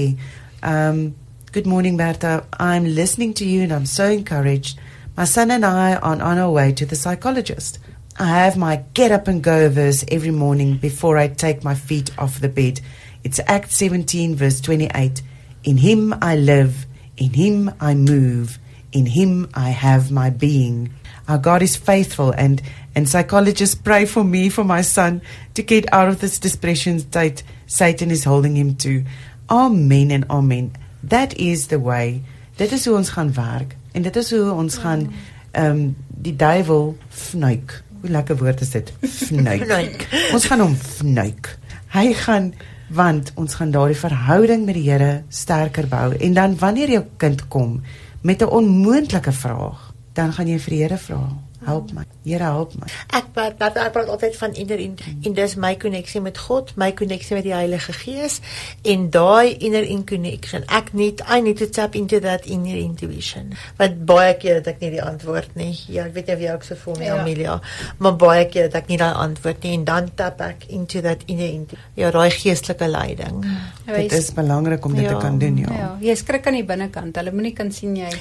[0.64, 1.16] um
[1.54, 4.80] good morning Bertha, I'm listening to you and I'm so encouraged.
[5.16, 7.80] My son and I are on our way to the psychologist.
[8.20, 12.12] I have my get up and go verse every morning before I take my feet
[12.18, 12.82] off the bed.
[13.24, 15.22] It's Acts 17, verse 28.
[15.64, 16.87] In him I live,
[17.18, 18.60] in him I move,
[18.92, 20.92] in him I have my being.
[21.28, 22.62] Our God is faithful, and,
[22.96, 25.22] and psychologists pray for me, for my son,
[25.56, 29.04] to get out of this depression state Satan is holding him to.
[29.50, 30.72] Amen and amen.
[31.04, 32.22] that is the way.
[32.56, 35.12] Dit is hoe ons gaan werk en dit is hoe ons gaan
[35.52, 37.84] ehm um, die duiwel fnuik.
[38.02, 38.94] Hoe lekker woord is dit?
[39.28, 40.08] Fnuik.
[40.34, 41.58] ons gaan hom fnuik.
[41.94, 42.54] Hy gaan
[42.90, 47.48] want ons gaan daardie verhouding met die Here sterker bou en dan wanneer jou kind
[47.48, 47.82] kom
[48.22, 51.30] met 'n onmoontlike vraag, dan gaan jy vir die Here vra.
[51.66, 52.17] Help my.
[52.28, 52.88] Here help my.
[53.16, 56.74] Ek praat dat ek praat altyd van inner in en dis my koneksie met God,
[56.76, 58.40] my koneksie met die Heilige Gees
[58.84, 60.66] en daai inner in connection.
[60.68, 63.54] Ek need I need to tap into that inner intuition.
[63.80, 65.72] Want baie keer dat ek nie die antwoord nie.
[65.88, 67.18] Ja, ek weet nie of jy ook so voel nie, Ja.
[67.22, 67.56] Amelia,
[68.04, 71.24] maar baie keer dat ek nie daai antwoord nie en dan tap ek into that
[71.28, 73.46] inner intu- ja, daai geestelike leiding.
[73.88, 75.14] Dit is belangrik om dit Ja.
[75.16, 75.72] te kan doen, ja.
[75.78, 77.16] Ja, jy skrik aan die binnekant.
[77.16, 78.10] Hulle moenie kan sien jy.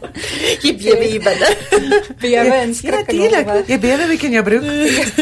[0.64, 1.50] Jy bewe hier binne.
[2.20, 3.46] Bewe en Ja, skrik en natuurlik.
[3.46, 3.68] nog wat.
[3.68, 4.64] Jy bewe bietjie in jou broek.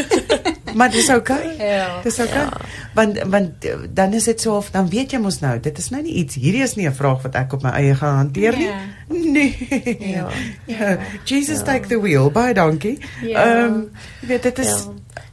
[0.79, 1.39] maar dis oukei.
[1.57, 1.87] Ja.
[2.03, 2.45] Dis oukei.
[2.93, 5.89] Want want eh, dan is dit so of dan weet jy mos nou, dit is
[5.89, 8.57] nou nie iets hierdie is nie 'n vraag wat ek op my eie gaan hanteer
[8.57, 8.67] nie.
[8.67, 8.79] Ja.
[9.09, 9.67] Nee.
[9.99, 10.27] Ja.
[10.65, 10.97] Ja.
[11.25, 12.99] Jesus take the wheel, baie dankie.
[13.25, 13.43] Ja.
[13.45, 13.79] Ehm
[14.21, 14.85] jy weet dit is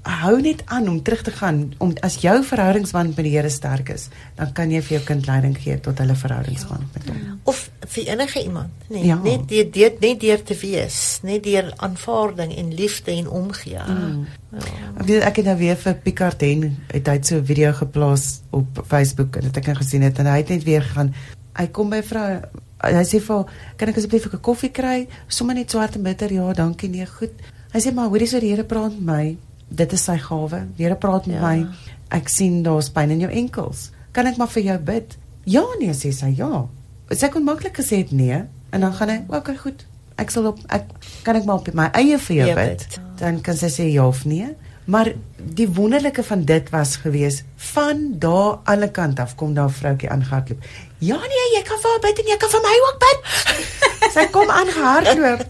[0.07, 3.89] hou net aan om terug te gaan om as jou verhoudingsband met die Here sterk
[3.91, 7.41] is, dan kan jy vir jou kind leiding gee tot hulle verhoudingsband met hom.
[7.45, 9.19] of vir enige iemand, nee, Ja.
[9.23, 13.79] net deur deur net deur te wees, net deur aanvaarding en liefde en omgee.
[13.89, 14.27] Mm.
[15.01, 18.41] Ek weet ek het nou weer vir Picard Hen het hy so 'n video geplaas
[18.51, 21.15] op Facebook en dit ek nou gesien het en hy het net weer gaan
[21.57, 22.41] hy kom by vrou
[22.85, 23.47] hy sê vir haar,
[23.77, 27.33] kan ek asseblief 'n koffie kry sommer net swart en bitter ja dankie nee goed
[27.73, 29.37] hy sê maar hoorie so die Here praat met my
[29.69, 31.43] dit is sy gawe die Here praat met Ja.
[31.43, 31.67] my
[32.11, 35.91] ek sien daar's pyn in jou enkels kan ek maar vir jou bid ja nee
[35.95, 36.67] sê sy ja
[37.12, 39.85] sy kon maklik gesê het nee en dan gaan hy okay goed
[40.19, 40.85] ek sal op ek
[41.25, 43.01] kan ek maar op my eie vir jou Ja, bid bid.
[43.19, 44.55] dan kan sy sê ja of nee.
[44.87, 49.71] Maar die wonderlike van dit was gewees van daar alle kant af kom daar 'n
[49.73, 50.62] vroutjie aangehardloop.
[50.99, 53.19] Ja nee, jy kan vir haar bid en jy kan vir my ook bid.
[54.17, 55.41] sy kom aangehardloop.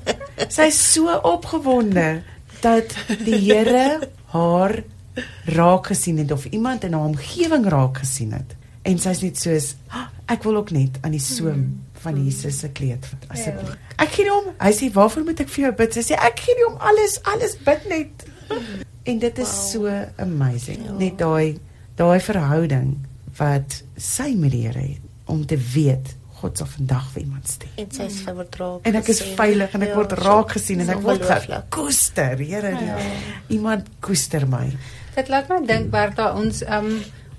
[0.49, 2.23] Sy's so opgewonde
[2.61, 2.95] dat
[3.25, 4.83] die Here haar
[5.45, 8.57] raak gesien het of iemand in haar omgewing raak gesien het.
[8.83, 12.69] En sy's net soos "Ah, ek wil ook net aan die soem van Jesus se
[12.69, 13.77] kleed asseblief.
[13.97, 14.53] Ek gee nie om.
[14.61, 15.97] Hy sê waarvoor moet ek vir jou bid?
[15.97, 18.27] Sy sê ek gee nie om alles, alles bid net.
[19.07, 19.87] En dit is so
[20.19, 20.81] amazing.
[20.85, 20.93] Ja.
[20.99, 21.59] Net daai
[21.95, 22.97] daai verhouding
[23.39, 27.73] wat sy met die Here het om te weet God sal vandag vir iemand stuur.
[27.81, 28.85] En sy is vertraag.
[28.89, 32.37] En ek is veilig en ek word raak gesien en ek word gekoester.
[32.37, 32.99] Here, ja.
[33.49, 34.69] iemand koester my.
[35.17, 36.93] Dit laat my dink Bertha ons um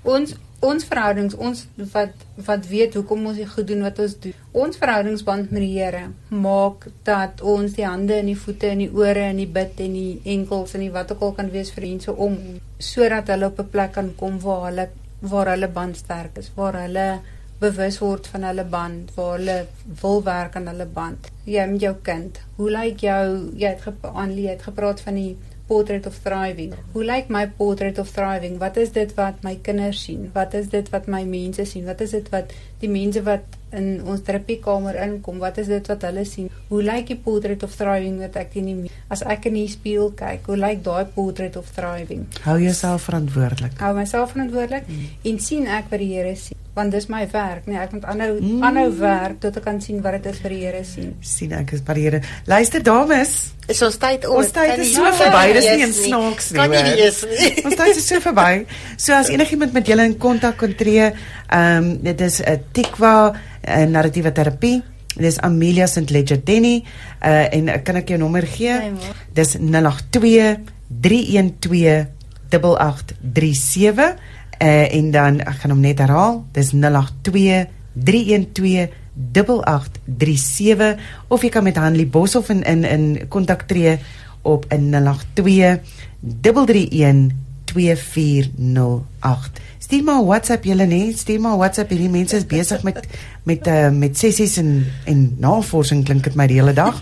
[0.08, 1.60] ons ons verhoudings ons
[1.92, 4.34] wat wat weet hoekom ons die goed doen wat ons doen.
[4.64, 8.90] Ons verhoudingsband met die Here maak dat ons die hande en die voete en die
[8.90, 11.86] ore en die bid en die enkels en die wat ook al kan wees vir
[11.86, 12.34] mense om
[12.82, 14.88] sodat hulle op 'n plek kan kom waar hulle
[15.20, 17.20] waar hulle band sterk is, waar hulle
[17.60, 19.58] bewus word van hulle band, waar hulle
[20.02, 21.30] wil werk aan hulle band.
[21.44, 22.40] Jy met jou kind.
[22.56, 23.22] Hoe lyk jou
[23.58, 25.36] jy het gep- Annelie het gepraat van die
[25.68, 26.72] portrait of thriving.
[26.94, 28.56] Hoe lyk my portrait of thriving?
[28.58, 30.30] Wat is dit wat my kinders sien?
[30.32, 31.84] Wat is dit wat my mense sien?
[31.84, 33.44] Wat is dit wat die mense wat
[33.76, 36.48] in ons terapiekamer inkom, wat is dit wat hulle sien?
[36.70, 40.14] Hoe lyk die portrait of thriving wat ek in die as ek in die spieël
[40.16, 40.48] kyk?
[40.48, 42.24] Hoe lyk daai portrait of thriving?
[42.46, 43.76] Hou jouself verantwoordelik.
[43.78, 44.88] hou myself verantwoordelik
[45.24, 48.32] en sien ek wat die Here sien want dis my werk nee ek moet aanhou
[48.40, 48.62] Mm.
[48.64, 51.72] aanhou werk tot ek kan sien wat dit is vir die Here sien sien ek
[51.76, 52.20] is by die Here.
[52.46, 53.36] Luister dames,
[53.68, 54.38] Is ons tyd om?
[54.40, 57.50] Ons tyd is so kan verby, dis nie eens snaaks nie, Kan nie wees nie.
[57.68, 58.64] Ons tyd is so verby.
[58.96, 63.12] So as enigiemand met julle in kontak kon tree, ehm um, dit is 'n Tikwa
[63.34, 64.78] uh, narratiewe terapie.
[65.18, 66.80] Dit is Amelia St Ledger Denny
[67.24, 68.72] uh, en uh, kan ek jou nommer gee?
[68.72, 69.12] Nee.
[69.34, 70.56] Dis 082
[71.02, 72.06] 312
[72.48, 74.16] 8837
[74.62, 76.44] uh, en dan ek gaan hom net herhaal.
[76.52, 77.66] Dis 082
[77.98, 80.96] 312 8837
[81.28, 83.98] of jy kan met Hanlie Boshoff in in in kontak tree
[84.42, 85.80] op 082
[86.20, 89.60] 331 2408.
[89.78, 93.04] Stuur maar WhatsApp julle nê, stuur maar WhatsApp hierdie mense is besig met
[93.48, 97.00] met uh, met sessies en en navorsing klink dit my die hele dag.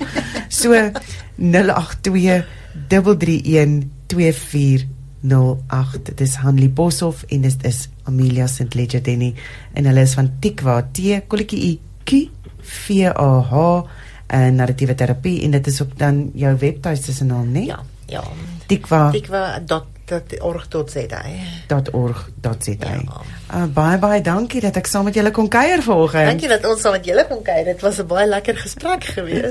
[0.49, 0.73] So
[1.37, 2.45] 082
[2.89, 4.96] 331 2408.
[5.27, 9.35] Dit is Hanlie Boshoff en dit is Amelia St Ledger Denny
[9.75, 12.29] en hulle is van Tikwa T kolletjie I Q
[12.63, 13.55] V A H
[14.27, 17.67] en narratiewe terapie en dit is op dan jou webtuiste se naam nê?
[17.67, 18.23] Ja, ja.
[18.67, 21.23] Tikwa Tikwa.org.za.
[21.93, 22.73] .org.za.
[22.79, 23.21] Ja.
[23.55, 26.33] Uh, baie baie dankie dat ek saam met julle kon kuier vanoggend.
[26.33, 27.65] Dankie dat ons saam met julle kon kuier.
[27.65, 29.45] Dit was 'n baie lekker gesprek geweest.